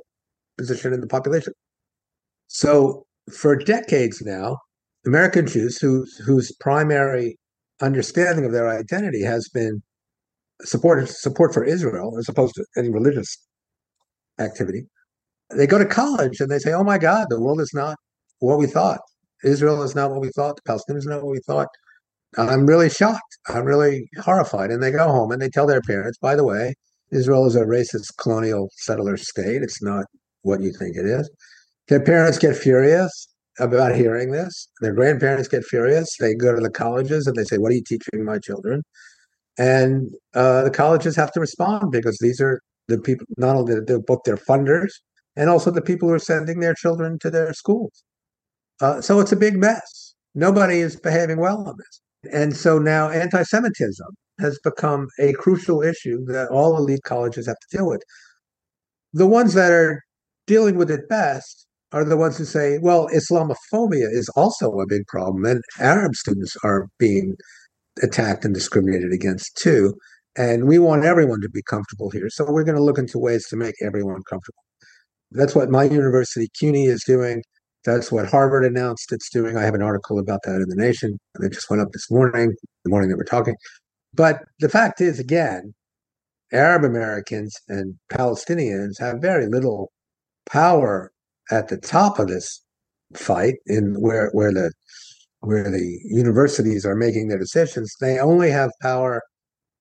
position 0.57 0.93
in 0.93 1.01
the 1.01 1.07
population 1.07 1.53
so 2.47 3.05
for 3.33 3.55
decades 3.55 4.21
now 4.21 4.57
american 5.05 5.45
jews 5.45 5.77
whose 5.77 6.15
whose 6.25 6.55
primary 6.59 7.37
understanding 7.81 8.45
of 8.45 8.51
their 8.51 8.69
identity 8.69 9.21
has 9.21 9.49
been 9.53 9.81
support 10.61 11.07
support 11.09 11.53
for 11.53 11.63
israel 11.63 12.17
as 12.17 12.29
opposed 12.29 12.55
to 12.55 12.65
any 12.77 12.89
religious 12.89 13.37
activity 14.39 14.83
they 15.53 15.67
go 15.67 15.77
to 15.77 15.85
college 15.85 16.39
and 16.39 16.49
they 16.49 16.59
say 16.59 16.71
oh 16.71 16.83
my 16.83 16.97
god 16.97 17.27
the 17.29 17.41
world 17.41 17.59
is 17.59 17.71
not 17.73 17.97
what 18.39 18.59
we 18.59 18.67
thought 18.67 18.99
israel 19.43 19.83
is 19.83 19.95
not 19.95 20.11
what 20.11 20.21
we 20.21 20.29
thought 20.35 20.55
the 20.55 20.71
palestinians 20.71 20.99
is 20.99 21.05
not 21.05 21.23
what 21.23 21.31
we 21.31 21.39
thought 21.47 21.67
I'm 22.37 22.65
really 22.65 22.89
shocked. 22.89 23.37
I'm 23.47 23.65
really 23.65 24.09
horrified. 24.19 24.71
And 24.71 24.83
they 24.83 24.91
go 24.91 25.07
home 25.07 25.31
and 25.31 25.41
they 25.41 25.49
tell 25.49 25.67
their 25.67 25.81
parents, 25.81 26.17
by 26.17 26.35
the 26.35 26.43
way, 26.43 26.75
Israel 27.11 27.45
is 27.45 27.55
a 27.55 27.61
racist 27.61 28.17
colonial 28.19 28.69
settler 28.77 29.17
state. 29.17 29.61
It's 29.61 29.81
not 29.81 30.05
what 30.41 30.61
you 30.61 30.71
think 30.71 30.97
it 30.97 31.05
is. 31.05 31.29
Their 31.87 32.01
parents 32.01 32.37
get 32.37 32.55
furious 32.55 33.27
about 33.59 33.95
hearing 33.95 34.31
this. 34.31 34.67
Their 34.81 34.93
grandparents 34.93 35.47
get 35.47 35.63
furious. 35.63 36.09
They 36.19 36.35
go 36.35 36.53
to 36.53 36.61
the 36.61 36.69
colleges 36.69 37.27
and 37.27 37.35
they 37.35 37.43
say, 37.43 37.57
What 37.57 37.71
are 37.71 37.75
you 37.75 37.83
teaching 37.87 38.25
my 38.25 38.39
children? 38.39 38.81
And 39.57 40.09
uh, 40.33 40.63
the 40.63 40.71
colleges 40.71 41.15
have 41.15 41.31
to 41.33 41.39
respond 41.39 41.91
because 41.91 42.17
these 42.19 42.41
are 42.41 42.59
the 42.87 42.99
people, 42.99 43.25
not 43.37 43.55
only 43.55 43.75
the, 43.75 44.03
both 44.05 44.19
their 44.25 44.37
funders 44.37 44.89
and 45.37 45.49
also 45.49 45.71
the 45.71 45.81
people 45.81 46.09
who 46.09 46.15
are 46.15 46.19
sending 46.19 46.59
their 46.59 46.73
children 46.73 47.17
to 47.19 47.29
their 47.29 47.53
schools. 47.53 48.03
Uh, 48.81 49.01
so 49.01 49.19
it's 49.19 49.31
a 49.31 49.37
big 49.37 49.57
mess. 49.57 50.15
Nobody 50.33 50.79
is 50.79 50.99
behaving 50.99 51.39
well 51.39 51.67
on 51.67 51.75
this. 51.77 52.01
And 52.31 52.55
so 52.55 52.77
now 52.79 53.09
anti 53.09 53.43
Semitism 53.43 54.07
has 54.39 54.59
become 54.63 55.07
a 55.19 55.33
crucial 55.33 55.81
issue 55.81 56.25
that 56.25 56.49
all 56.49 56.77
elite 56.77 57.03
colleges 57.05 57.47
have 57.47 57.55
to 57.55 57.77
deal 57.77 57.87
with. 57.87 58.01
The 59.13 59.27
ones 59.27 59.53
that 59.53 59.71
are 59.71 60.01
dealing 60.45 60.77
with 60.77 60.91
it 60.91 61.07
best 61.07 61.65
are 61.91 62.03
the 62.03 62.17
ones 62.17 62.37
who 62.37 62.43
say, 62.43 62.77
well, 62.81 63.07
Islamophobia 63.07 64.11
is 64.11 64.29
also 64.35 64.79
a 64.79 64.87
big 64.87 65.05
problem, 65.07 65.45
and 65.45 65.61
Arab 65.79 66.15
students 66.15 66.57
are 66.63 66.87
being 66.99 67.35
attacked 68.03 68.43
and 68.43 68.53
discriminated 68.53 69.13
against 69.13 69.55
too. 69.55 69.93
And 70.37 70.67
we 70.67 70.79
want 70.79 71.05
everyone 71.05 71.39
to 71.41 71.49
be 71.49 71.61
comfortable 71.61 72.09
here. 72.09 72.27
So 72.29 72.45
we're 72.51 72.65
going 72.65 72.75
to 72.75 72.83
look 72.83 72.97
into 72.97 73.17
ways 73.17 73.47
to 73.47 73.55
make 73.55 73.75
everyone 73.81 74.21
comfortable. 74.29 74.63
That's 75.31 75.55
what 75.55 75.69
my 75.69 75.85
university, 75.85 76.49
CUNY, 76.59 76.85
is 76.87 77.01
doing. 77.07 77.41
That's 77.85 78.11
what 78.11 78.25
Harvard 78.25 78.65
announced 78.65 79.11
it's 79.11 79.29
doing. 79.29 79.57
I 79.57 79.63
have 79.63 79.75
an 79.75 79.83
article 79.83 80.17
about 80.17 80.41
that 80.43 80.55
in 80.55 80.67
the 80.67 80.75
Nation, 80.75 81.19
and 81.35 81.45
it 81.45 81.53
just 81.53 81.69
went 81.69 81.81
up 81.81 81.91
this 81.91 82.09
morning, 82.09 82.51
the 82.83 82.89
morning 82.89 83.09
that 83.09 83.17
we're 83.17 83.23
talking. 83.23 83.55
But 84.13 84.39
the 84.59 84.69
fact 84.69 85.01
is, 85.01 85.19
again, 85.19 85.73
Arab 86.51 86.83
Americans 86.83 87.55
and 87.67 87.95
Palestinians 88.11 88.99
have 88.99 89.21
very 89.21 89.47
little 89.47 89.91
power 90.49 91.11
at 91.51 91.67
the 91.67 91.77
top 91.77 92.17
of 92.17 92.27
this 92.27 92.61
fight, 93.13 93.55
in 93.67 93.95
where 94.01 94.29
where 94.31 94.51
the 94.51 94.71
where 95.41 95.69
the 95.69 95.99
universities 96.05 96.85
are 96.85 96.95
making 96.95 97.27
their 97.27 97.37
decisions. 97.37 97.93
They 98.01 98.17
only 98.19 98.49
have 98.49 98.71
power 98.81 99.21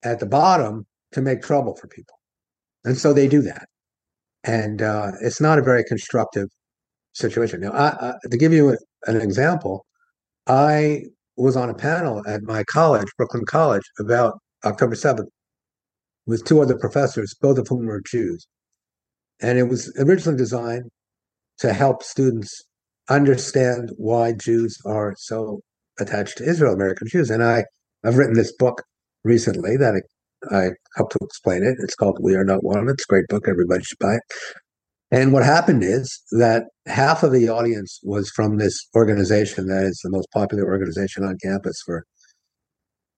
at 0.04 0.20
the 0.20 0.26
bottom 0.26 0.86
to 1.12 1.22
make 1.22 1.42
trouble 1.42 1.74
for 1.76 1.88
people, 1.88 2.18
and 2.84 2.98
so 2.98 3.14
they 3.14 3.28
do 3.28 3.40
that. 3.42 3.66
And 4.42 4.82
uh, 4.82 5.12
it's 5.22 5.40
not 5.40 5.58
a 5.58 5.62
very 5.62 5.84
constructive 5.84 6.48
situation. 7.14 7.60
Now, 7.60 7.72
I, 7.72 8.10
I, 8.10 8.14
to 8.30 8.36
give 8.36 8.52
you 8.52 8.76
an 9.06 9.20
example, 9.20 9.86
I 10.46 11.04
was 11.36 11.56
on 11.56 11.70
a 11.70 11.74
panel 11.74 12.22
at 12.26 12.42
my 12.42 12.64
college, 12.64 13.08
Brooklyn 13.16 13.44
College, 13.46 13.84
about 13.98 14.38
October 14.64 14.94
7th 14.94 15.26
with 16.26 16.44
two 16.44 16.60
other 16.60 16.76
professors, 16.76 17.34
both 17.40 17.58
of 17.58 17.66
whom 17.68 17.86
were 17.86 18.02
Jews. 18.06 18.46
And 19.40 19.58
it 19.58 19.64
was 19.64 19.92
originally 19.98 20.38
designed 20.38 20.90
to 21.58 21.72
help 21.72 22.02
students 22.02 22.62
understand 23.08 23.90
why 23.96 24.32
Jews 24.32 24.78
are 24.86 25.14
so 25.18 25.60
attached 26.00 26.38
to 26.38 26.44
Israel, 26.44 26.72
American 26.72 27.08
Jews. 27.08 27.30
And 27.30 27.42
I, 27.42 27.64
I've 28.04 28.16
written 28.16 28.34
this 28.34 28.54
book 28.56 28.82
recently 29.24 29.76
that 29.76 29.94
I, 30.52 30.56
I 30.56 30.70
help 30.96 31.10
to 31.10 31.18
explain 31.22 31.62
it. 31.62 31.76
It's 31.80 31.94
called 31.94 32.18
We 32.20 32.34
Are 32.34 32.44
Not 32.44 32.64
One. 32.64 32.88
It's 32.88 33.04
a 33.04 33.12
great 33.12 33.26
book. 33.28 33.48
Everybody 33.48 33.82
should 33.84 33.98
buy 33.98 34.14
it. 34.14 34.22
And 35.14 35.32
what 35.32 35.44
happened 35.44 35.84
is 35.84 36.20
that 36.32 36.64
half 36.86 37.22
of 37.22 37.30
the 37.30 37.48
audience 37.48 38.00
was 38.02 38.28
from 38.34 38.56
this 38.56 38.76
organization 38.96 39.68
that 39.68 39.84
is 39.84 40.00
the 40.02 40.10
most 40.10 40.26
popular 40.32 40.64
organization 40.64 41.22
on 41.22 41.38
campus 41.40 41.80
for 41.86 42.04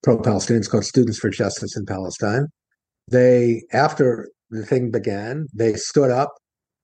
pro 0.02 0.18
Palestinians 0.18 0.68
called 0.68 0.84
Students 0.84 1.18
for 1.18 1.30
Justice 1.30 1.74
in 1.74 1.86
Palestine. 1.86 2.48
They, 3.10 3.62
after 3.72 4.28
the 4.50 4.66
thing 4.66 4.90
began, 4.90 5.46
they 5.54 5.72
stood 5.72 6.10
up, 6.10 6.34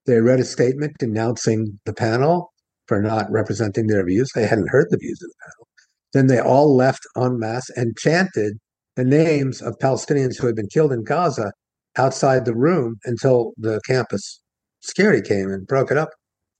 they 0.07 0.19
read 0.23 0.41
a 0.41 0.45
statement 0.45 0.97
denouncing 0.99 1.79
the 1.85 1.93
panel 1.93 2.51
for 2.87 3.03
not 3.03 3.31
representing 3.31 3.89
their 3.89 4.07
views. 4.07 4.31
They 4.35 4.47
hadn't 4.47 4.71
heard 4.71 4.87
the 4.89 4.97
views 4.97 5.21
of 5.23 5.29
the 5.29 5.45
panel. 5.45 5.69
Then 6.15 6.27
they 6.29 6.41
all 6.41 6.75
left 6.75 7.07
en 7.19 7.39
masse 7.39 7.69
and 7.77 7.99
chanted 7.99 8.55
the 8.97 9.05
names 9.05 9.61
of 9.61 9.77
Palestinians 9.79 10.41
who 10.41 10.47
had 10.47 10.57
been 10.57 10.71
killed 10.73 10.91
in 10.91 11.05
Gaza 11.05 11.53
outside 11.99 12.47
the 12.47 12.57
room 12.57 12.97
until 13.05 13.53
the 13.59 13.79
campus 13.87 14.42
security 14.83 15.27
came 15.27 15.51
and 15.51 15.67
broke 15.67 15.91
it 15.91 15.99
up 15.99 16.11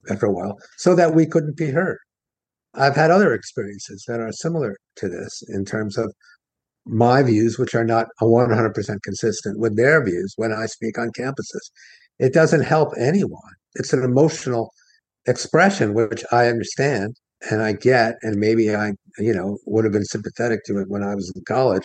after 0.09 0.25
a 0.25 0.31
while 0.31 0.57
so 0.77 0.95
that 0.95 1.13
we 1.13 1.25
couldn't 1.25 1.57
be 1.57 1.69
heard. 1.71 1.99
I've 2.73 2.95
had 2.95 3.11
other 3.11 3.33
experiences 3.33 4.03
that 4.07 4.19
are 4.19 4.31
similar 4.31 4.75
to 4.97 5.07
this 5.07 5.43
in 5.49 5.63
terms 5.63 5.97
of 5.97 6.11
my 6.85 7.21
views, 7.21 7.57
which 7.57 7.75
are 7.75 7.85
not 7.85 8.07
100% 8.21 9.01
consistent 9.03 9.59
with 9.59 9.77
their 9.77 10.03
views 10.03 10.33
when 10.35 10.51
I 10.51 10.65
speak 10.65 10.97
on 10.97 11.11
campuses. 11.17 11.71
It 12.19 12.33
doesn't 12.33 12.63
help 12.63 12.93
anyone. 12.97 13.39
It's 13.75 13.93
an 13.93 14.03
emotional 14.03 14.73
expression, 15.27 15.93
which 15.93 16.23
I 16.31 16.47
understand 16.47 17.15
and 17.49 17.61
I 17.61 17.73
get, 17.73 18.15
and 18.21 18.37
maybe 18.37 18.75
I, 18.75 18.93
you 19.17 19.33
know, 19.33 19.57
would 19.65 19.83
have 19.83 19.93
been 19.93 20.05
sympathetic 20.05 20.63
to 20.65 20.79
it 20.79 20.89
when 20.89 21.03
I 21.03 21.15
was 21.15 21.31
in 21.35 21.43
college. 21.47 21.83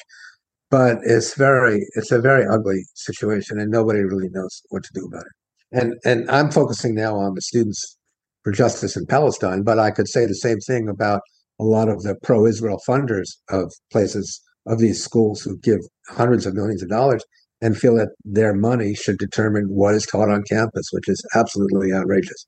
But 0.70 0.98
it's 1.04 1.34
very, 1.34 1.86
it's 1.94 2.12
a 2.12 2.20
very 2.20 2.46
ugly 2.46 2.84
situation, 2.94 3.58
and 3.58 3.70
nobody 3.70 4.00
really 4.00 4.28
knows 4.30 4.62
what 4.68 4.84
to 4.84 4.90
do 4.94 5.06
about 5.06 5.22
it 5.22 5.32
and 5.72 5.94
and 6.04 6.30
I'm 6.30 6.50
focusing 6.50 6.94
now 6.94 7.16
on 7.16 7.34
the 7.34 7.42
students 7.42 7.96
for 8.44 8.52
justice 8.52 8.96
in 8.96 9.06
Palestine, 9.06 9.62
but 9.62 9.78
I 9.78 9.90
could 9.90 10.08
say 10.08 10.26
the 10.26 10.34
same 10.34 10.58
thing 10.60 10.88
about 10.88 11.20
a 11.60 11.64
lot 11.64 11.88
of 11.88 12.02
the 12.02 12.14
pro-Israel 12.22 12.80
funders 12.88 13.28
of 13.50 13.72
places 13.90 14.40
of 14.66 14.78
these 14.78 15.02
schools 15.02 15.40
who 15.40 15.58
give 15.58 15.80
hundreds 16.08 16.46
of 16.46 16.54
millions 16.54 16.82
of 16.82 16.88
dollars 16.88 17.24
and 17.60 17.76
feel 17.76 17.96
that 17.96 18.10
their 18.24 18.54
money 18.54 18.94
should 18.94 19.18
determine 19.18 19.64
what 19.64 19.94
is 19.94 20.06
taught 20.06 20.30
on 20.30 20.44
campus, 20.48 20.86
which 20.92 21.08
is 21.08 21.20
absolutely 21.34 21.92
outrageous 21.92 22.46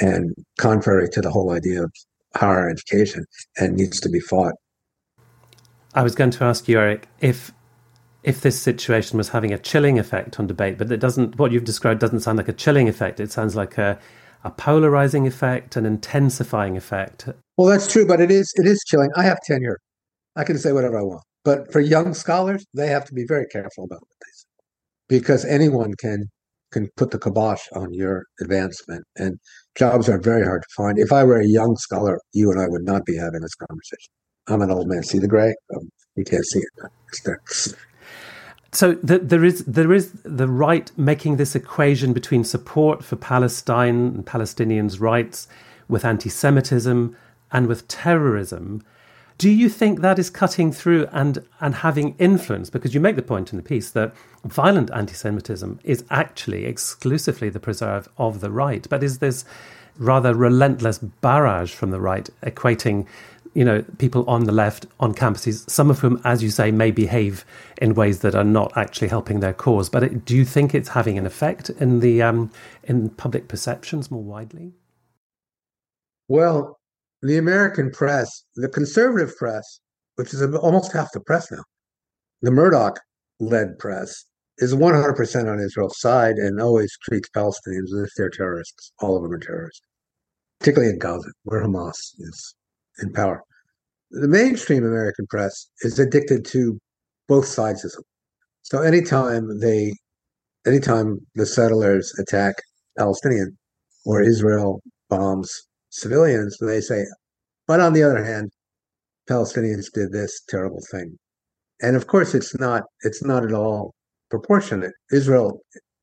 and 0.00 0.34
contrary 0.58 1.08
to 1.08 1.20
the 1.20 1.30
whole 1.30 1.52
idea 1.52 1.82
of 1.82 1.90
higher 2.36 2.68
education 2.68 3.24
and 3.58 3.74
needs 3.74 3.98
to 4.00 4.08
be 4.08 4.20
fought. 4.20 4.54
I 5.94 6.02
was 6.02 6.14
going 6.14 6.30
to 6.30 6.44
ask 6.44 6.68
you, 6.68 6.78
Eric, 6.78 7.08
if 7.20 7.52
if 8.26 8.40
this 8.40 8.60
situation 8.60 9.16
was 9.16 9.28
having 9.28 9.52
a 9.52 9.58
chilling 9.58 10.00
effect 10.00 10.38
on 10.40 10.48
debate, 10.48 10.76
but 10.76 10.90
it 10.90 10.98
doesn't. 10.98 11.38
What 11.38 11.52
you've 11.52 11.64
described 11.64 12.00
doesn't 12.00 12.20
sound 12.20 12.36
like 12.36 12.48
a 12.48 12.52
chilling 12.52 12.88
effect. 12.88 13.20
It 13.20 13.30
sounds 13.30 13.54
like 13.54 13.78
a, 13.78 13.98
a 14.42 14.50
polarizing 14.50 15.28
effect, 15.28 15.76
an 15.76 15.86
intensifying 15.86 16.76
effect. 16.76 17.28
Well, 17.56 17.68
that's 17.68 17.90
true, 17.90 18.04
but 18.04 18.20
it 18.20 18.32
is 18.32 18.52
it 18.56 18.66
is 18.66 18.82
chilling. 18.86 19.10
I 19.16 19.22
have 19.22 19.38
tenure. 19.46 19.78
I 20.34 20.42
can 20.42 20.58
say 20.58 20.72
whatever 20.72 20.98
I 20.98 21.02
want, 21.02 21.22
but 21.44 21.72
for 21.72 21.80
young 21.80 22.12
scholars, 22.14 22.66
they 22.74 22.88
have 22.88 23.04
to 23.06 23.14
be 23.14 23.24
very 23.26 23.46
careful 23.46 23.84
about 23.84 24.00
what 24.00 24.16
they 24.20 24.32
say 24.32 24.46
because 25.08 25.44
anyone 25.44 25.94
can 25.94 26.26
can 26.72 26.88
put 26.96 27.12
the 27.12 27.18
kibosh 27.20 27.62
on 27.74 27.94
your 27.94 28.24
advancement, 28.40 29.04
and 29.14 29.38
jobs 29.78 30.08
are 30.08 30.18
very 30.18 30.44
hard 30.44 30.62
to 30.62 30.68
find. 30.76 30.98
If 30.98 31.12
I 31.12 31.22
were 31.22 31.38
a 31.38 31.46
young 31.46 31.76
scholar, 31.76 32.18
you 32.32 32.50
and 32.50 32.60
I 32.60 32.66
would 32.66 32.84
not 32.84 33.06
be 33.06 33.16
having 33.16 33.40
this 33.40 33.54
conversation. 33.54 34.10
I'm 34.48 34.62
an 34.62 34.72
old 34.72 34.88
man. 34.88 35.04
See 35.04 35.20
the 35.20 35.28
gray? 35.28 35.54
Um, 35.76 35.88
you 36.16 36.24
can't 36.24 36.44
see 36.44 36.58
it. 36.58 36.90
It's 37.08 37.22
there 37.22 37.40
so 38.72 38.94
the, 38.94 39.18
there 39.18 39.44
is 39.44 39.64
there 39.64 39.92
is 39.92 40.12
the 40.24 40.48
right 40.48 40.90
making 40.96 41.36
this 41.36 41.54
equation 41.54 42.12
between 42.12 42.44
support 42.44 43.04
for 43.04 43.16
Palestine 43.16 44.06
and 44.14 44.26
Palestinians' 44.26 45.00
rights 45.00 45.48
with 45.88 46.04
anti-Semitism 46.04 47.16
and 47.52 47.66
with 47.66 47.86
terrorism. 47.88 48.82
Do 49.38 49.50
you 49.50 49.68
think 49.68 50.00
that 50.00 50.18
is 50.18 50.30
cutting 50.30 50.72
through 50.72 51.06
and, 51.12 51.44
and 51.60 51.74
having 51.74 52.16
influence? 52.18 52.70
Because 52.70 52.94
you 52.94 53.00
make 53.00 53.16
the 53.16 53.22
point 53.22 53.52
in 53.52 53.58
the 53.58 53.62
piece 53.62 53.90
that 53.90 54.14
violent 54.44 54.90
anti 54.92 55.12
Semitism 55.12 55.78
is 55.84 56.04
actually 56.10 56.64
exclusively 56.64 57.50
the 57.50 57.60
preserve 57.60 58.08
of 58.16 58.40
the 58.40 58.50
right, 58.50 58.86
but 58.88 59.02
is 59.02 59.18
this 59.18 59.44
rather 59.98 60.34
relentless 60.34 60.98
barrage 60.98 61.72
from 61.72 61.90
the 61.90 62.00
right 62.00 62.28
equating 62.42 63.06
you 63.56 63.64
know, 63.64 63.82
people 63.96 64.22
on 64.28 64.44
the 64.44 64.52
left 64.52 64.84
on 65.00 65.14
campuses, 65.14 65.68
some 65.70 65.88
of 65.88 66.00
whom, 66.00 66.20
as 66.24 66.42
you 66.42 66.50
say, 66.50 66.70
may 66.70 66.90
behave 66.90 67.42
in 67.80 67.94
ways 67.94 68.20
that 68.20 68.34
are 68.34 68.44
not 68.44 68.70
actually 68.76 69.08
helping 69.08 69.40
their 69.40 69.54
cause. 69.54 69.88
But 69.88 70.02
it, 70.02 70.26
do 70.26 70.36
you 70.36 70.44
think 70.44 70.74
it's 70.74 70.90
having 70.90 71.16
an 71.16 71.24
effect 71.24 71.70
in 71.70 72.00
the 72.00 72.20
um, 72.20 72.50
in 72.84 73.08
public 73.08 73.48
perceptions 73.48 74.10
more 74.10 74.22
widely? 74.22 74.74
Well, 76.28 76.78
the 77.22 77.38
American 77.38 77.90
press, 77.90 78.44
the 78.56 78.68
conservative 78.68 79.34
press, 79.36 79.80
which 80.16 80.34
is 80.34 80.42
almost 80.42 80.92
half 80.92 81.10
the 81.12 81.20
press 81.20 81.50
now, 81.50 81.62
the 82.42 82.50
Murdoch 82.50 83.00
led 83.40 83.78
press, 83.78 84.26
is 84.58 84.74
100% 84.74 85.50
on 85.50 85.60
Israel's 85.60 85.98
side 85.98 86.36
and 86.36 86.60
always 86.60 86.92
treats 87.08 87.30
Palestinians 87.34 87.90
as 87.94 88.02
if 88.04 88.10
they're 88.18 88.28
terrorists. 88.28 88.92
All 89.00 89.16
of 89.16 89.22
them 89.22 89.32
are 89.32 89.38
terrorists, 89.38 89.80
particularly 90.60 90.92
in 90.92 90.98
Gaza, 90.98 91.30
where 91.44 91.64
Hamas 91.64 91.96
is 92.18 92.54
in 92.98 93.12
power. 93.12 93.42
The 94.10 94.28
mainstream 94.28 94.84
American 94.84 95.26
press 95.26 95.68
is 95.82 95.98
addicted 95.98 96.44
to 96.46 96.78
both 97.28 97.46
sides 97.46 97.84
of 97.84 97.92
them. 97.92 98.04
So 98.62 98.82
anytime 98.82 99.60
they, 99.60 99.94
anytime 100.66 101.18
the 101.34 101.46
settlers 101.46 102.12
attack 102.18 102.54
Palestinian 102.98 103.56
or 104.04 104.22
Israel 104.22 104.80
bombs 105.08 105.52
civilians, 105.90 106.56
they 106.60 106.80
say, 106.80 107.04
but 107.66 107.80
on 107.80 107.92
the 107.92 108.02
other 108.02 108.24
hand, 108.24 108.50
Palestinians 109.28 109.86
did 109.92 110.12
this 110.12 110.40
terrible 110.48 110.82
thing. 110.90 111.18
And 111.82 111.96
of 111.96 112.06
course, 112.06 112.34
it's 112.34 112.58
not 112.58 112.84
it's 113.02 113.24
not 113.24 113.44
at 113.44 113.52
all 113.52 113.94
proportionate. 114.30 114.92
Israel 115.12 115.60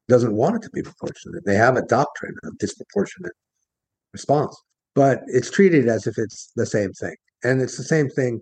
doesn't 0.09 0.35
want 0.35 0.57
it 0.57 0.61
to 0.63 0.69
be 0.73 0.81
proportionate. 0.81 1.45
They 1.45 1.55
have 1.55 1.77
a 1.77 1.85
doctrine 1.85 2.35
of 2.43 2.57
disproportionate 2.57 3.31
response 4.11 4.55
but 4.95 5.21
it's 5.27 5.49
treated 5.49 5.87
as 5.87 6.07
if 6.07 6.17
it's 6.17 6.51
the 6.55 6.65
same 6.65 6.91
thing. 6.93 7.15
And 7.43 7.61
it's 7.61 7.77
the 7.77 7.83
same 7.83 8.09
thing. 8.09 8.41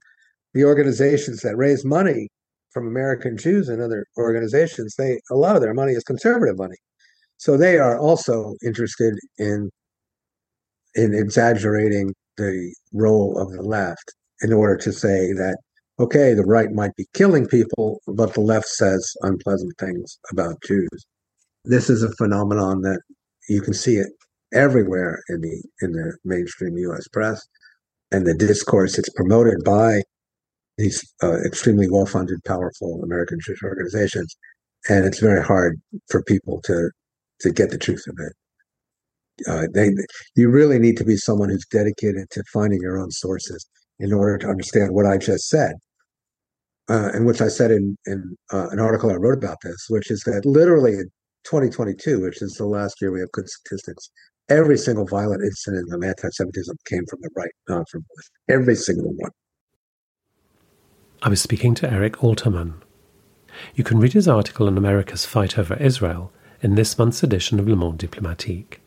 The 0.53 0.65
organizations 0.65 1.41
that 1.41 1.55
raise 1.55 1.85
money 1.85 2.27
from 2.71 2.87
American 2.87 3.37
Jews 3.37 3.69
and 3.69 3.81
other 3.81 4.05
organizations, 4.17 4.95
they 4.97 5.19
a 5.29 5.35
lot 5.35 5.55
of 5.55 5.61
their 5.61 5.73
money 5.73 5.93
is 5.93 6.03
conservative 6.03 6.57
money. 6.57 6.77
So 7.37 7.57
they 7.57 7.77
are 7.77 7.97
also 7.97 8.55
interested 8.63 9.15
in 9.37 9.69
in 10.95 11.13
exaggerating 11.13 12.13
the 12.37 12.73
role 12.93 13.37
of 13.39 13.51
the 13.51 13.61
left 13.61 14.13
in 14.41 14.51
order 14.51 14.75
to 14.77 14.91
say 14.91 15.33
that 15.33 15.57
okay, 15.99 16.33
the 16.33 16.43
right 16.43 16.71
might 16.71 16.95
be 16.95 17.05
killing 17.13 17.45
people, 17.45 18.01
but 18.07 18.33
the 18.33 18.41
left 18.41 18.67
says 18.67 19.13
unpleasant 19.21 19.71
things 19.77 20.17
about 20.31 20.55
Jews. 20.65 21.05
This 21.63 21.91
is 21.91 22.01
a 22.01 22.11
phenomenon 22.15 22.81
that 22.81 23.01
you 23.47 23.61
can 23.61 23.73
see 23.73 23.97
it 23.97 24.11
everywhere 24.53 25.21
in 25.29 25.41
the 25.41 25.63
in 25.81 25.91
the 25.93 26.17
mainstream 26.23 26.77
U.S. 26.77 27.07
press, 27.07 27.41
and 28.11 28.25
the 28.25 28.33
discourse 28.33 28.97
it's 28.97 29.09
promoted 29.09 29.63
by 29.63 30.01
these 30.77 31.01
uh, 31.21 31.39
extremely 31.45 31.87
well-funded, 31.89 32.43
powerful 32.45 33.01
American 33.03 33.37
Jewish 33.41 33.63
organizations, 33.63 34.35
and 34.89 35.05
it's 35.05 35.19
very 35.19 35.43
hard 35.43 35.79
for 36.09 36.23
people 36.23 36.61
to 36.65 36.89
to 37.41 37.51
get 37.51 37.71
the 37.71 37.77
truth 37.77 38.03
of 38.07 38.15
it. 38.19 38.33
Uh, 39.47 39.67
they, 39.73 39.89
you 40.35 40.49
really 40.49 40.77
need 40.77 40.97
to 40.97 41.03
be 41.03 41.17
someone 41.17 41.49
who's 41.49 41.65
dedicated 41.71 42.29
to 42.29 42.43
finding 42.53 42.79
your 42.81 42.99
own 42.99 43.09
sources 43.09 43.65
in 43.99 44.13
order 44.13 44.37
to 44.37 44.47
understand 44.47 44.93
what 44.93 45.05
I 45.05 45.17
just 45.17 45.47
said, 45.47 45.73
uh, 46.89 47.09
and 47.13 47.25
which 47.25 47.41
I 47.41 47.47
said 47.47 47.71
in 47.71 47.97
in 48.05 48.35
uh, 48.51 48.69
an 48.69 48.79
article 48.79 49.11
I 49.11 49.15
wrote 49.15 49.37
about 49.37 49.57
this, 49.63 49.87
which 49.89 50.11
is 50.11 50.21
that 50.25 50.45
literally 50.45 50.97
2022, 51.43 52.21
which 52.21 52.41
is 52.41 52.53
the 52.53 52.65
last 52.65 53.01
year 53.01 53.11
we 53.11 53.19
have 53.19 53.31
good 53.31 53.49
statistics, 53.49 54.09
every 54.49 54.77
single 54.77 55.05
violent 55.05 55.43
incident 55.43 55.93
of 55.93 56.03
anti-Semitism 56.03 56.75
came 56.87 57.05
from 57.09 57.19
the 57.21 57.29
right, 57.35 57.51
not 57.69 57.89
from 57.89 58.01
the 58.01 58.15
left. 58.17 58.31
Every 58.49 58.75
single 58.75 59.13
one. 59.13 59.31
I 61.21 61.29
was 61.29 61.41
speaking 61.41 61.75
to 61.75 61.91
Eric 61.91 62.17
Alterman. 62.17 62.73
You 63.75 63.83
can 63.83 63.99
read 63.99 64.13
his 64.13 64.27
article 64.27 64.67
on 64.67 64.77
America's 64.77 65.25
fight 65.25 65.57
over 65.57 65.75
Israel 65.75 66.31
in 66.61 66.75
this 66.75 66.97
month's 66.97 67.23
edition 67.23 67.59
of 67.59 67.67
Le 67.67 67.75
Monde 67.75 67.99
Diplomatique. 67.99 68.79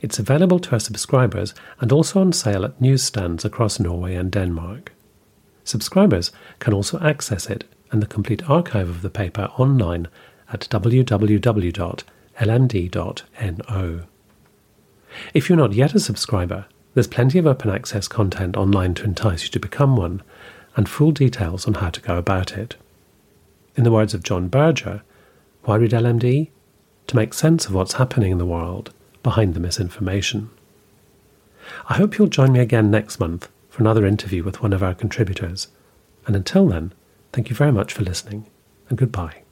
It's 0.00 0.18
available 0.18 0.58
to 0.60 0.72
our 0.72 0.80
subscribers 0.80 1.54
and 1.80 1.92
also 1.92 2.20
on 2.20 2.32
sale 2.32 2.64
at 2.64 2.80
newsstands 2.80 3.44
across 3.44 3.78
Norway 3.78 4.14
and 4.14 4.30
Denmark. 4.30 4.92
Subscribers 5.64 6.32
can 6.58 6.72
also 6.72 6.98
access 7.00 7.50
it 7.50 7.64
and 7.92 8.02
the 8.02 8.06
complete 8.06 8.48
archive 8.48 8.88
of 8.88 9.02
the 9.02 9.10
paper 9.10 9.50
online 9.58 10.08
at 10.52 10.60
www.lmd.no. 10.70 12.00
If 15.34 15.48
you're 15.48 15.58
not 15.58 15.72
yet 15.72 15.94
a 15.94 16.00
subscriber, 16.00 16.66
there's 16.94 17.06
plenty 17.06 17.38
of 17.38 17.46
open 17.46 17.70
access 17.70 18.08
content 18.08 18.56
online 18.56 18.94
to 18.94 19.04
entice 19.04 19.44
you 19.44 19.50
to 19.50 19.60
become 19.60 19.96
one, 19.96 20.22
and 20.76 20.88
full 20.88 21.12
details 21.12 21.66
on 21.66 21.74
how 21.74 21.90
to 21.90 22.00
go 22.00 22.16
about 22.16 22.56
it. 22.56 22.76
In 23.76 23.84
the 23.84 23.92
words 23.92 24.14
of 24.14 24.22
John 24.22 24.48
Berger, 24.48 25.02
why 25.64 25.76
read 25.76 25.92
LMD? 25.92 26.50
To 27.08 27.16
make 27.16 27.34
sense 27.34 27.66
of 27.66 27.74
what's 27.74 27.94
happening 27.94 28.32
in 28.32 28.38
the 28.38 28.46
world 28.46 28.92
behind 29.22 29.54
the 29.54 29.60
misinformation. 29.60 30.50
I 31.88 31.94
hope 31.94 32.18
you'll 32.18 32.28
join 32.28 32.52
me 32.52 32.60
again 32.60 32.90
next 32.90 33.20
month 33.20 33.48
for 33.68 33.82
another 33.82 34.06
interview 34.06 34.42
with 34.42 34.62
one 34.62 34.72
of 34.72 34.82
our 34.82 34.94
contributors. 34.94 35.68
And 36.26 36.34
until 36.34 36.66
then, 36.66 36.92
thank 37.32 37.50
you 37.50 37.56
very 37.56 37.72
much 37.72 37.92
for 37.92 38.02
listening, 38.02 38.46
and 38.88 38.98
goodbye. 38.98 39.42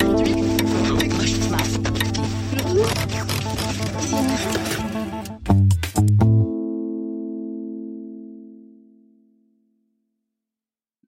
Three. 0.00 0.39